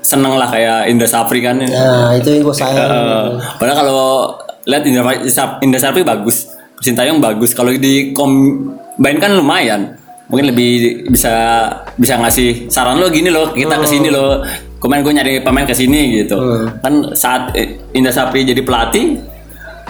seneng 0.02 0.34
lah 0.40 0.50
kayak 0.50 0.90
Indra 0.90 1.06
Safri 1.06 1.46
kan 1.46 1.62
Nah, 1.62 2.18
itu 2.18 2.28
yang 2.34 2.44
gue 2.44 2.56
sayang. 2.56 2.90
Eh, 2.98 3.26
padahal 3.62 3.78
kalau 3.86 4.02
lihat 4.66 4.84
Indra, 4.88 5.04
Indra 5.62 5.80
Safri 5.80 6.02
bagus, 6.02 6.50
Sintayong 6.82 7.22
bagus. 7.22 7.54
Kalau 7.54 7.70
di 7.76 8.12
combine 8.18 9.20
kan 9.22 9.38
lumayan. 9.38 9.94
Mungkin 10.28 10.52
lebih 10.52 11.08
bisa 11.08 11.32
bisa 11.96 12.20
ngasih 12.20 12.68
saran 12.68 13.00
lo 13.00 13.08
gini 13.08 13.32
loh, 13.32 13.56
kita 13.56 13.80
ke 13.80 13.88
sini 13.88 14.12
loh. 14.12 14.44
Kemarin 14.78 15.02
gue 15.08 15.14
nyari 15.16 15.34
pemain 15.40 15.64
ke 15.64 15.72
sini 15.72 16.20
gitu. 16.24 16.36
Kan 16.84 17.16
saat 17.16 17.56
eh, 17.56 17.80
Indra 17.96 18.12
Safri 18.12 18.44
jadi 18.44 18.60
pelatih, 18.60 19.16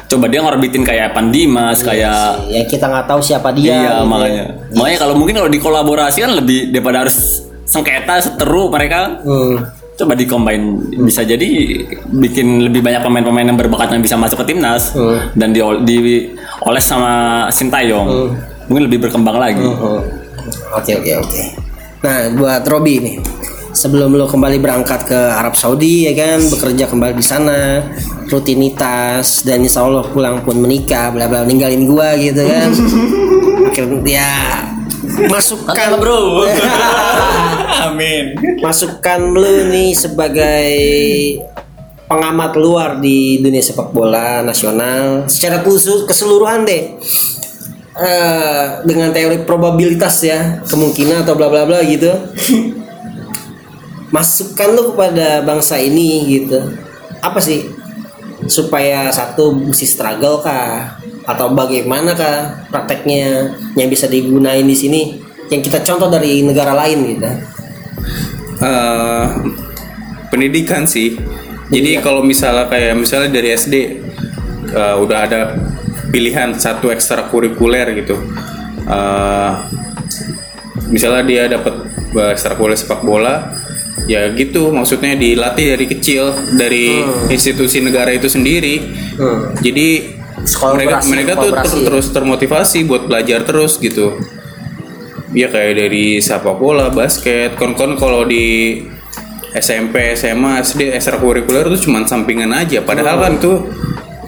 coba 0.07 0.25
dia 0.25 0.39
ngorbitin 0.39 0.81
kayak 0.81 1.11
Pandimas, 1.11 1.79
kayak 1.81 2.47
ya 2.47 2.63
kita 2.63 2.85
nggak 2.85 3.05
tahu 3.05 3.19
siapa 3.19 3.51
dia. 3.51 3.63
iya 3.67 3.75
gitu 3.75 3.91
ya. 3.93 4.05
makanya. 4.05 4.45
Makanya 4.71 4.97
kalau 4.97 5.13
mungkin 5.13 5.35
kalau 5.35 5.49
dikolaborasi 5.49 6.17
kan 6.19 6.31
lebih 6.33 6.71
daripada 6.71 7.03
harus 7.03 7.43
sengketa 7.63 8.15
seteru 8.17 8.67
mereka 8.67 9.19
Hmm. 9.19 9.59
coba 9.93 10.13
di 10.13 10.23
combine 10.23 10.63
bisa 11.01 11.21
jadi 11.21 11.49
bikin 12.07 12.63
lebih 12.63 12.79
banyak 12.79 13.01
pemain-pemain 13.01 13.43
yang 13.43 13.57
berbakat 13.57 13.91
yang 13.91 13.99
bisa 13.99 14.15
masuk 14.15 14.39
ke 14.39 14.53
timnas 14.53 14.93
Hmm. 14.93 15.19
dan 15.33 15.51
di 15.51 15.59
dioles 15.83 16.85
sama 16.85 17.11
Sintayong 17.49 18.31
mungkin 18.65 18.83
lebih 18.85 19.03
berkembang 19.03 19.35
lagi 19.35 19.59
Oh. 19.59 19.99
Oke 20.71 20.95
oke 20.95 21.11
oke. 21.17 21.41
Nah 21.99 22.17
buat 22.31 22.63
Robi 22.63 23.01
nih, 23.01 23.15
sebelum 23.77 24.17
lo 24.17 24.25
kembali 24.25 24.57
berangkat 24.57 25.05
ke 25.05 25.19
Arab 25.37 25.53
Saudi 25.53 26.09
ya 26.09 26.13
kan, 26.17 26.41
bekerja 26.49 26.89
kembali 26.89 27.13
di 27.13 27.21
sana, 27.21 27.85
rutinitas 28.25 29.45
dan 29.45 29.61
insya 29.61 29.85
Allah 29.85 30.01
pulang 30.09 30.41
pun 30.41 30.57
menikah, 30.57 31.13
bla 31.13 31.29
bla 31.29 31.45
ninggalin 31.45 31.85
gua 31.85 32.17
gitu 32.17 32.41
kan. 32.41 32.73
Akhirnya 33.69 34.01
ya 34.09 34.33
masukkan 35.29 36.01
bro. 36.01 36.49
Amin. 37.85 38.33
Masukan 38.57 39.21
lu 39.29 39.69
nih 39.69 39.93
sebagai 39.93 40.73
pengamat 42.09 42.57
luar 42.57 42.97
di 42.97 43.37
dunia 43.37 43.61
sepak 43.61 43.93
bola 43.93 44.41
nasional. 44.41 45.29
Secara 45.29 45.61
khusus 45.61 46.09
keseluruhan 46.09 46.65
deh. 46.65 46.97
Eh, 47.97 48.65
dengan 48.85 49.09
teori 49.09 49.41
probabilitas 49.41 50.21
ya 50.21 50.61
kemungkinan 50.69 51.25
atau 51.25 51.33
bla 51.33 51.49
bla 51.49 51.65
bla 51.65 51.81
gitu 51.81 52.13
masukkan 54.09 54.71
lu 54.71 54.93
kepada 54.95 55.43
bangsa 55.43 55.75
ini 55.79 56.39
gitu. 56.39 56.59
Apa 57.19 57.41
sih? 57.43 57.67
Supaya 58.47 59.11
satu 59.11 59.51
mesti 59.51 59.83
struggle 59.83 60.39
kah? 60.39 60.99
Atau 61.27 61.51
bagaimana 61.51 62.15
kah 62.15 62.63
prakteknya 62.71 63.51
yang 63.75 63.91
bisa 63.91 64.07
digunain 64.07 64.63
di 64.63 64.77
sini? 64.77 65.01
Yang 65.51 65.71
kita 65.71 65.83
contoh 65.83 66.07
dari 66.07 66.43
negara 66.43 66.71
lain 66.75 66.99
gitu. 67.15 67.27
Eh, 68.57 69.25
pendidikan 70.31 70.87
sih. 70.87 71.19
Jadi 71.67 71.99
kalau 71.99 72.23
misalnya 72.23 72.71
kayak 72.71 72.95
misalnya 72.95 73.29
dari 73.35 73.51
SD 73.51 73.75
eh, 74.71 74.95
udah 74.95 75.19
ada 75.27 75.39
pilihan 76.09 76.55
satu 76.55 76.87
ekstrakurikuler 76.89 77.91
gitu. 77.99 78.15
Eh, 78.87 79.51
misalnya 80.87 81.23
dia 81.27 81.43
dapat 81.51 81.75
ekstrakurikuler 82.15 82.79
sepak 82.79 83.03
bola, 83.03 83.56
ya 84.05 84.29
gitu 84.37 84.69
maksudnya 84.69 85.17
dilatih 85.17 85.73
dari 85.73 85.85
kecil 85.89 86.29
dari 86.53 87.01
institusi 87.33 87.81
negara 87.81 88.13
itu 88.13 88.29
sendiri. 88.29 88.75
Hmm. 89.17 89.57
Jadi 89.57 90.13
Sekolah 90.37 90.77
mereka 90.77 91.01
operasi, 91.01 91.09
mereka 91.09 91.31
tuh 91.41 91.51
ter- 91.51 91.83
terus 91.89 92.05
termotivasi 92.13 92.77
buat 92.85 93.09
belajar 93.09 93.41
terus 93.41 93.81
gitu. 93.81 94.21
Ya 95.33 95.49
kayak 95.49 95.73
dari 95.75 96.21
sepak 96.21 96.55
bola, 96.55 96.93
basket, 96.93 97.57
kon-kon 97.57 97.97
kalau 97.97 98.23
di 98.23 98.79
SMP, 99.57 100.13
SMA, 100.13 100.61
SD, 100.61 100.93
ekstrakurikuler 100.93 101.67
itu 101.73 101.89
cuma 101.89 102.05
sampingan 102.05 102.53
aja. 102.53 102.79
Padahal 102.85 103.17
kan 103.17 103.33
itu 103.41 103.53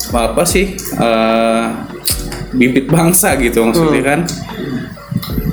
apa 0.09 0.43
sih 0.43 0.73
eh, 0.75 1.63
bibit 2.57 2.89
bangsa 2.89 3.37
gitu 3.37 3.61
maksudnya 3.61 4.01
kan? 4.01 4.19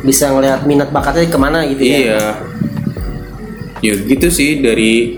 bisa 0.06 0.30
ngelihat 0.30 0.62
minat 0.70 0.94
bakatnya 0.94 1.26
ke 1.26 1.34
mana 1.34 1.66
gitu 1.66 1.82
ya 1.82 1.98
Iya. 1.98 2.26
Ya 3.86 3.94
gitu 4.02 4.28
sih 4.34 4.58
dari 4.58 5.14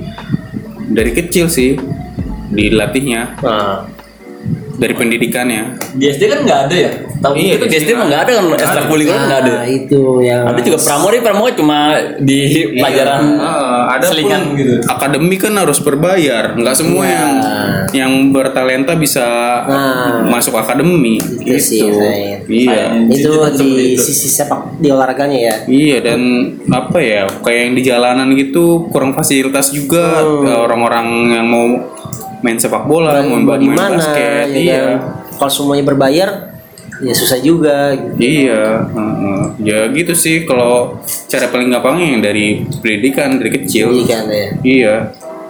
dari 0.92 1.11
kecil 1.16 1.48
sih 1.48 1.81
dilatihnya 2.52 3.40
Nah, 3.40 3.88
dari 4.78 4.94
pendidikannya. 4.94 5.62
di 5.92 6.04
SD 6.06 6.22
kan 6.24 6.38
nggak 6.42 6.61
ada 6.64 6.76
ya? 6.76 6.90
Tahu 7.18 7.34
Iya, 7.34 7.53
itu 7.59 7.66
di 7.66 7.76
SD 7.76 7.90
mah 7.92 8.07
nggak 8.07 8.22
ada 8.22 8.32
kan 8.32 8.44
ekstrakurikuler 8.55 9.18
nggak 9.20 9.40
ada. 9.42 9.53
Nah, 9.53 9.66
itu 9.66 10.00
yang 10.22 10.42
ada 10.46 10.61
juga 10.61 10.78
pramori 10.78 11.18
pramori 11.18 11.53
cuma 11.53 11.78
di 12.16 12.38
pelajaran 12.72 13.22
Ah, 13.36 13.82
ada 13.90 14.07
selingan. 14.07 14.42
pun 14.44 14.55
gitu. 14.55 14.74
Akademi 14.86 15.34
kan 15.34 15.53
harus 15.53 15.78
berbayar. 15.78 16.55
Nggak 16.55 16.76
semua 16.78 17.03
yang 17.05 17.30
yang 17.90 18.12
bertalenta 18.30 18.94
bisa 18.94 19.26
Nah. 19.61 20.22
masuk 20.24 20.55
akademi 20.55 21.18
Itu 21.42 21.59
sih, 21.59 21.82
gitu. 21.82 21.98
Zain. 21.98 22.38
iya. 22.46 22.94
Itu 23.03 23.34
di 23.50 23.68
itu. 23.92 24.00
sisi 24.00 24.30
sepak 24.30 24.78
di 24.78 24.86
olahraganya 24.88 25.38
ya? 25.40 25.55
Iya 25.66 25.98
dan 26.05 26.20
apa 26.70 26.98
ya 26.98 27.26
kayak 27.42 27.61
yang 27.61 27.74
di 27.74 27.82
jalanan 27.82 28.28
gitu 28.32 28.86
kurang 28.88 29.12
fasilitas 29.12 29.70
juga. 29.70 30.20
Hmm. 30.20 30.46
orang-orang 30.61 31.07
yang 31.32 31.46
mau 31.46 31.66
main 32.41 32.57
sepak 32.57 32.86
bola 32.86 33.18
mau 33.22 33.36
mau 33.36 33.55
main, 33.55 33.61
di 33.61 33.68
mana 33.68 33.99
basket 33.99 34.47
ya 34.51 34.59
iya 34.59 34.80
kan? 34.80 34.99
kalau 35.39 35.53
semuanya 35.53 35.84
berbayar 35.86 36.30
ya 36.99 37.14
susah 37.14 37.39
juga 37.39 37.95
gitu. 37.95 38.18
Iya, 38.18 38.91
ya 39.62 39.78
gitu 39.95 40.18
sih 40.18 40.43
kalau 40.43 40.99
cara 41.30 41.47
paling 41.47 41.70
gampangnya 41.70 42.07
yang 42.11 42.18
dari 42.18 42.47
pendidikan 42.82 43.39
dari 43.39 43.51
kecil. 43.55 43.95
Pendidikan 43.95 44.26
ya 44.26 44.47
Iya. 44.66 44.95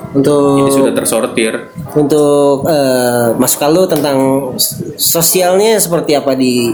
untuk 0.08 0.60
Ini 0.60 0.70
sudah 0.72 0.92
tersortir. 0.92 1.52
untuk 1.92 2.68
eh, 2.68 3.32
masukan 3.36 3.70
lu 3.72 3.84
tentang 3.84 4.16
sosialnya 4.96 5.80
seperti 5.80 6.16
apa 6.16 6.36
di 6.36 6.72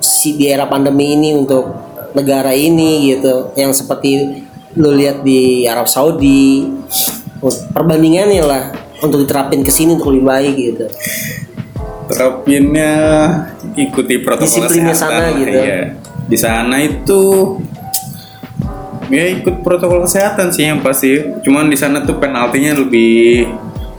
si 0.00 0.36
di 0.36 0.48
era 0.48 0.64
pandemi 0.64 1.16
ini 1.16 1.36
untuk 1.36 1.68
negara 2.12 2.52
ini 2.52 3.12
gitu 3.12 3.52
yang 3.56 3.72
seperti 3.72 4.40
lu 4.76 4.92
lihat 4.92 5.20
di 5.20 5.64
Arab 5.64 5.84
Saudi 5.84 6.64
perbandingannya 7.72 8.42
lah 8.42 8.64
untuk 9.04 9.22
diterapin 9.22 9.60
ke 9.60 9.70
sini 9.70 9.96
untuk 9.96 10.10
lebih 10.12 10.26
baik 10.26 10.54
gitu 10.56 10.86
Terapinnya 12.04 12.92
ikuti 13.80 14.20
protokol 14.20 14.44
Disiplinnya 14.44 14.92
kesehatan. 14.92 15.20
sana 15.24 15.40
gitu. 15.40 15.56
Iya. 15.56 15.80
Di 16.28 16.36
sana 16.36 16.76
itu 16.84 17.22
ya 19.08 19.24
ikut 19.40 19.64
protokol 19.64 20.04
kesehatan 20.04 20.52
sih 20.52 20.68
yang 20.68 20.84
pasti. 20.84 21.16
Cuman 21.40 21.72
di 21.72 21.78
sana 21.80 22.04
tuh 22.04 22.20
penaltinya 22.20 22.76
lebih 22.76 23.48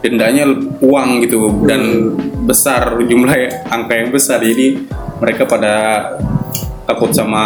dendanya 0.05 0.45
uang 0.85 1.25
gitu 1.25 1.65
dan 1.65 2.13
besar 2.45 2.93
jumlah 3.01 3.65
angka 3.73 3.93
yang 3.97 4.13
besar 4.13 4.37
jadi 4.37 4.85
mereka 5.17 5.49
pada 5.49 5.73
takut 6.85 7.09
sama 7.09 7.41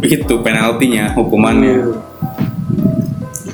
eh, 0.00 0.16
itu 0.16 0.40
penaltinya 0.40 1.12
hukumannya 1.12 1.92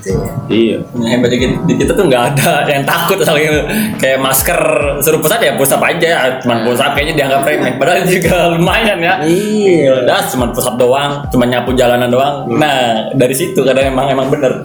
gitu 0.09 0.17
ya 0.17 0.31
iya. 0.49 0.79
Nah, 0.97 1.09
hebat 1.13 1.29
di, 1.29 1.39
di 1.69 1.75
kita 1.77 1.93
tuh 1.93 2.09
nggak 2.09 2.23
ada 2.35 2.53
yang 2.73 2.83
takut 2.89 3.21
soalnya 3.21 3.69
kayak 4.01 4.19
masker 4.19 4.61
suruh 5.05 5.21
pusat 5.21 5.41
ya 5.45 5.53
pusat 5.61 5.81
aja. 5.85 6.41
Cuman 6.41 6.65
pusat 6.65 6.97
kayaknya 6.97 7.15
dianggap 7.25 7.41
remeh 7.45 7.73
padahal 7.77 8.09
juga 8.17 8.37
lumayan 8.57 8.99
ya. 8.99 9.15
Iya. 9.23 10.05
udah 10.05 10.21
cuma 10.33 10.47
pusat 10.51 10.75
doang 10.81 11.25
cuma 11.29 11.45
nyapu 11.45 11.77
jalanan 11.77 12.09
doang. 12.09 12.49
Nah 12.57 13.13
dari 13.13 13.35
situ 13.37 13.61
kadang 13.63 13.93
emang 13.93 14.09
emang 14.09 14.33
bener. 14.33 14.65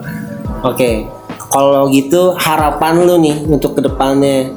Oke, 0.64 1.04
kalau 1.52 1.92
gitu 1.92 2.32
harapan 2.40 3.04
lu 3.04 3.20
nih 3.20 3.36
untuk 3.52 3.76
ke 3.76 3.82
depannya 3.84 4.56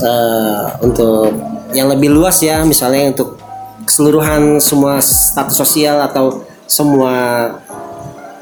eh 0.00 0.64
untuk 0.80 1.30
yang 1.76 1.90
lebih 1.92 2.08
luas 2.10 2.40
ya, 2.40 2.64
misalnya 2.64 3.12
untuk 3.12 3.36
keseluruhan 3.84 4.58
semua 4.58 4.98
status 5.04 5.54
sosial 5.54 6.00
atau 6.00 6.42
semua 6.64 7.12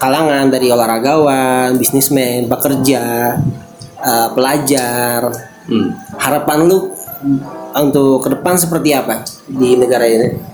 kalangan 0.02 0.50
dari 0.50 0.66
olahragawan, 0.66 1.78
bisnismen, 1.78 2.50
pekerja, 2.50 3.38
eh, 3.96 4.28
pelajar. 4.34 5.30
Hmm. 5.62 5.94
Harapan 6.18 6.58
lu 6.66 6.90
untuk 7.72 8.18
ke 8.18 8.34
depan 8.34 8.58
seperti 8.58 8.90
apa 8.90 9.22
di 9.46 9.78
negara 9.78 10.02
ini? 10.04 10.50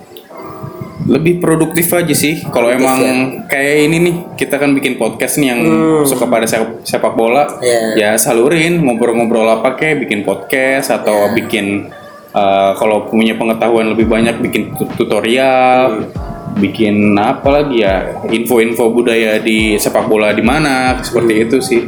lebih 1.09 1.41
produktif 1.41 1.89
aja 1.89 2.13
sih 2.13 2.45
kalau 2.53 2.69
emang 2.69 3.01
ya. 3.01 3.49
kayak 3.49 3.77
ini 3.89 3.97
nih 3.97 4.15
kita 4.37 4.61
kan 4.61 4.77
bikin 4.77 5.01
podcast 5.01 5.41
nih 5.41 5.57
yang 5.57 5.61
suka 6.05 6.29
pada 6.29 6.45
sepak, 6.45 6.85
sepak 6.85 7.17
bola 7.17 7.49
Hmm. 7.49 7.65
Iya. 7.65 7.81
ya 7.97 8.11
salurin 8.21 8.77
ngobrol-ngobrol 8.77 9.49
apa 9.49 9.73
kayak 9.73 10.05
bikin 10.05 10.21
podcast 10.21 10.93
atau 10.93 11.33
bikin 11.33 11.89
uh, 12.37 12.77
kalau 12.77 13.09
punya 13.09 13.33
pengetahuan 13.33 13.89
lebih 13.89 14.05
banyak 14.05 14.37
bikin 14.37 14.77
tut- 14.77 14.93
tutorial 15.01 16.05
Hmm. 16.05 16.38
Bikin 16.57 17.13
apa 17.15 17.61
lagi 17.61 17.85
ya 17.85 18.25
info-info 18.25 18.89
budaya 18.89 19.37
di 19.39 19.77
sepak 19.77 20.09
bola 20.09 20.33
di 20.33 20.41
mana 20.41 20.97
seperti 20.99 21.33
Hmm. 21.37 21.45
itu 21.45 21.59
sih 21.61 21.83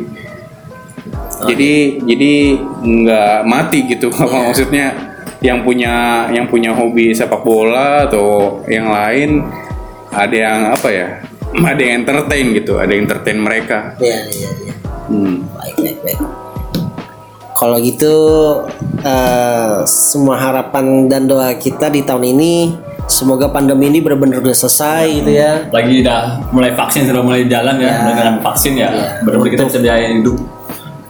jadi 1.41 1.73
jadi 2.05 2.33
nggak 2.85 3.37
mati 3.49 3.89
gitu 3.89 4.13
Iya. 4.15 4.27
maksudnya 4.29 4.87
yang 5.41 5.65
punya 5.65 6.29
yang 6.29 6.47
punya 6.47 6.77
hobi 6.77 7.17
sepak 7.17 7.41
bola 7.41 8.05
atau 8.05 8.61
yang 8.69 8.93
lain 8.93 9.49
ada 10.13 10.37
yang 10.37 10.61
apa 10.69 10.89
ya 10.93 11.09
ada 11.73 11.81
yang 11.81 12.05
entertain 12.05 12.53
gitu 12.53 12.77
ada 12.77 12.93
yang 12.93 13.09
entertain 13.09 13.41
mereka 13.41 13.97
Iya, 13.97 14.19
iya, 14.37 14.51
iya. 14.61 14.75
Hmm. 15.11 15.43
Baik, 15.59 15.75
baik, 15.81 15.99
baik. 16.07 16.21
Kalau 17.51 17.77
gitu 17.77 18.15
eh, 19.03 19.75
semua 19.85 20.39
harapan 20.39 21.11
dan 21.11 21.27
doa 21.27 21.53
kita 21.53 21.91
di 21.91 22.01
tahun 22.01 22.31
ini 22.31 22.55
semoga 23.11 23.51
pandemi 23.51 23.91
ini 23.91 23.99
benar-benar 23.99 24.39
udah 24.39 24.55
selesai 24.57 25.05
gitu 25.21 25.31
ya. 25.35 25.67
lagi 25.69 26.01
udah 26.01 26.21
mulai 26.55 26.71
vaksin 26.73 27.05
sudah 27.05 27.21
mulai 27.21 27.45
jalan 27.45 27.77
ya, 27.77 27.91
Ya. 27.91 27.97
dengan 28.07 28.29
vaksin 28.39 28.73
ya 28.75 28.89
Ya. 28.89 29.05
benar-benar 29.21 29.51
kita 29.51 29.65
bisa 29.67 29.79
biaya 29.79 30.07
hidup 30.09 30.39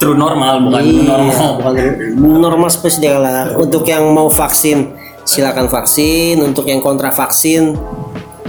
true 0.01 0.17
normal 0.17 0.65
bukan 0.65 0.81
Iya, 0.81 1.03
normal 1.05 1.49
bukan 1.61 1.75
normal 2.41 2.71
space 2.73 2.97
dia 2.97 3.21
lah. 3.21 3.53
Untuk 3.55 3.85
yang 3.85 4.09
mau 4.11 4.33
vaksin 4.33 4.97
silakan 5.23 5.69
vaksin. 5.69 6.41
Untuk 6.41 6.65
yang 6.65 6.81
kontra 6.81 7.13
vaksin 7.13 7.77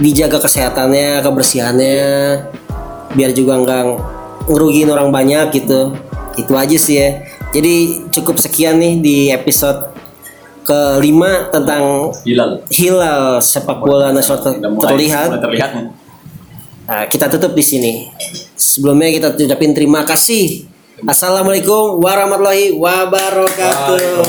dijaga 0.00 0.40
kesehatannya, 0.40 1.20
kebersihannya, 1.20 2.00
biar 3.12 3.36
juga 3.36 3.60
nggak 3.60 3.82
ngerugiin 4.48 4.88
orang 4.88 5.12
banyak 5.12 5.52
gitu. 5.52 5.92
Itu 6.40 6.56
aja 6.56 6.72
sih 6.72 6.96
ya. 6.96 7.20
Jadi 7.52 8.08
cukup 8.08 8.40
sekian 8.40 8.80
nih 8.80 8.94
di 8.98 9.16
episode 9.28 9.91
kelima 10.62 11.50
tentang 11.50 12.14
hilal 12.26 12.62
hilal 12.70 13.38
sepak 13.42 13.78
bola 13.82 14.14
nasional 14.14 14.42
ter- 14.42 14.58
terlihat. 14.62 15.28
terlihat. 15.38 15.70
Nah, 16.82 17.06
kita 17.06 17.30
tutup 17.30 17.54
di 17.54 17.62
sini. 17.62 18.10
Sebelumnya 18.58 19.10
kita 19.14 19.28
ucapin 19.38 19.74
terima 19.74 20.02
kasih. 20.02 20.66
Assalamualaikum 21.02 21.98
warahmatullahi 21.98 22.78
wabarakatuh. 22.78 24.22